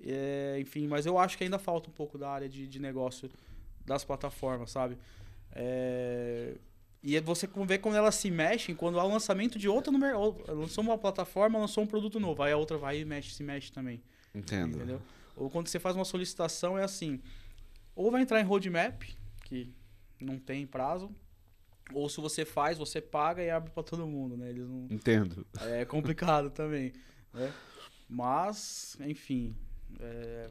[0.00, 3.30] É, enfim, mas eu acho que ainda falta um pouco da área de, de negócio
[3.84, 4.96] das plataformas, sabe?
[5.52, 6.54] É,
[7.02, 9.98] e você vê como elas se mexem quando há o lançamento de outra no.
[10.48, 12.42] Lançou uma plataforma, lançou um produto novo.
[12.42, 14.00] Aí a outra vai e mexe, se mexe também.
[14.34, 14.76] Entendo.
[14.76, 15.00] Entendeu?
[15.36, 17.20] Ou quando você faz uma solicitação, é assim:
[17.94, 19.02] ou vai entrar em roadmap,
[19.44, 19.72] que
[20.20, 21.10] não tem prazo,
[21.92, 24.50] ou se você faz, você paga e abre para todo mundo, né?
[24.50, 24.86] Eles não...
[24.90, 25.46] Entendo.
[25.60, 26.92] É complicado também,
[27.32, 27.52] né?
[28.08, 29.54] Mas, enfim,
[30.00, 30.50] é...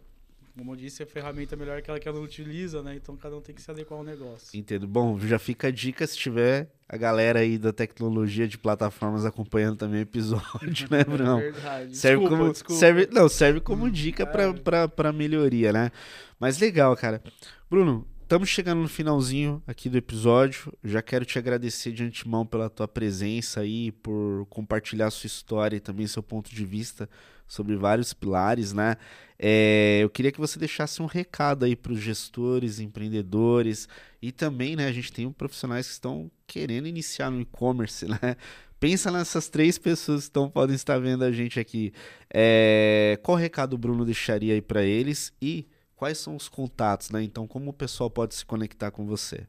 [0.55, 2.95] como eu disse, a ferramenta é melhor que aquela que ela não utiliza, né?
[2.95, 4.57] Então cada um tem que se adequar ao negócio.
[4.57, 4.87] Entendo.
[4.87, 9.77] Bom, já fica a dica se tiver a galera aí da tecnologia de plataformas acompanhando
[9.77, 11.39] também o episódio, né, Bruno?
[11.39, 11.97] É verdade.
[11.97, 12.79] Serve Desculpa, como, desculpa.
[12.79, 14.87] Serve, não, serve como dica É.
[14.87, 15.91] para melhoria, né?
[16.39, 17.23] Mas legal, cara.
[17.67, 20.71] Bruno, estamos chegando no finalzinho aqui do episódio.
[20.83, 25.79] Já quero te agradecer de antemão pela tua presença aí, por compartilhar sua história e
[25.79, 27.09] também seu ponto de vista
[27.53, 28.97] sobre vários pilares, né?
[29.37, 33.87] É, eu queria que você deixasse um recado aí para os gestores, empreendedores
[34.21, 34.87] e também, né?
[34.87, 38.37] A gente tem profissionais que estão querendo iniciar no e-commerce, né?
[38.79, 41.93] Pensa nessas três pessoas que estão, podem estar vendo a gente aqui.
[42.33, 47.23] É, qual recado o Bruno deixaria aí para eles e quais são os contatos, né?
[47.23, 49.47] Então, como o pessoal pode se conectar com você?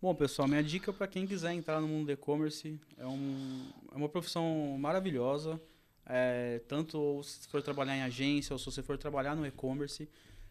[0.00, 3.96] Bom, pessoal, minha dica para quem quiser entrar no mundo do e-commerce é, um, é
[3.96, 5.60] uma profissão maravilhosa.
[6.10, 10.08] É, tanto se for trabalhar em agência ou se você for trabalhar no e-commerce.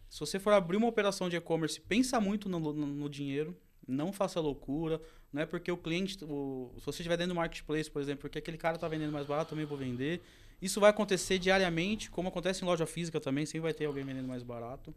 [0.08, 3.58] Se você for abrir uma operação de e-commerce, pensa muito no, no, no dinheiro.
[3.88, 5.02] Não faça loucura.
[5.34, 6.24] Não é porque o cliente.
[6.24, 9.26] O, se você estiver dentro do marketplace, por exemplo, porque aquele cara está vendendo mais
[9.26, 10.22] barato, também vou vender.
[10.62, 14.28] Isso vai acontecer diariamente, como acontece em loja física também, sempre vai ter alguém vendendo
[14.28, 14.94] mais barato.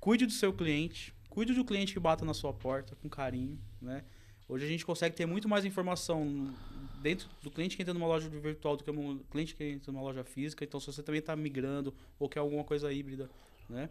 [0.00, 4.04] Cuide do seu cliente, cuide do cliente que bata na sua porta com carinho, né?
[4.48, 6.54] Hoje a gente consegue ter muito mais informação
[7.02, 10.02] dentro do cliente que entra numa loja virtual do que um cliente que entra numa
[10.02, 10.64] loja física.
[10.64, 13.30] Então, se você também está migrando ou quer alguma coisa híbrida,
[13.68, 13.88] né?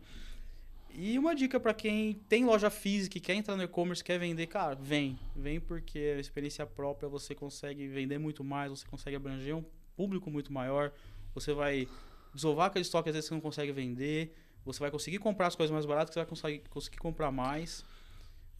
[0.93, 4.47] E uma dica para quem tem loja física e quer entrar no e-commerce, quer vender,
[4.47, 5.20] cara, vem.
[5.36, 9.64] Vem porque a experiência própria você consegue vender muito mais, você consegue abranger um
[9.95, 10.91] público muito maior,
[11.36, 11.88] você vai
[12.34, 14.34] desovar aquele estoque às vezes você não consegue vender,
[14.66, 17.86] você vai conseguir comprar as coisas mais baratas, você vai conseguir, conseguir comprar mais.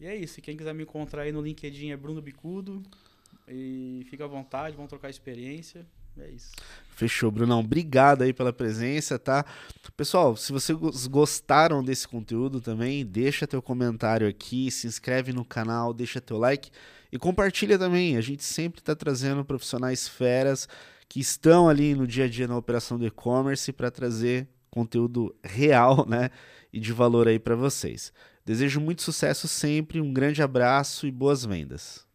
[0.00, 0.40] E é isso.
[0.40, 2.82] Quem quiser me encontrar aí no LinkedIn é Bruno Bicudo.
[3.50, 5.86] E fica à vontade, vamos trocar experiência.
[6.20, 6.50] É isso.
[6.90, 7.60] Fechou, Brunão.
[7.60, 9.44] Obrigado aí pela presença, tá?
[9.96, 15.94] Pessoal, se vocês gostaram desse conteúdo também, deixa teu comentário aqui, se inscreve no canal,
[15.94, 16.70] deixa teu like
[17.12, 18.16] e compartilha também.
[18.16, 20.68] A gente sempre está trazendo profissionais feras
[21.08, 26.06] que estão ali no dia a dia na operação do e-commerce para trazer conteúdo real,
[26.08, 26.30] né?
[26.72, 28.12] E de valor aí para vocês.
[28.44, 32.07] Desejo muito sucesso sempre, um grande abraço e boas vendas.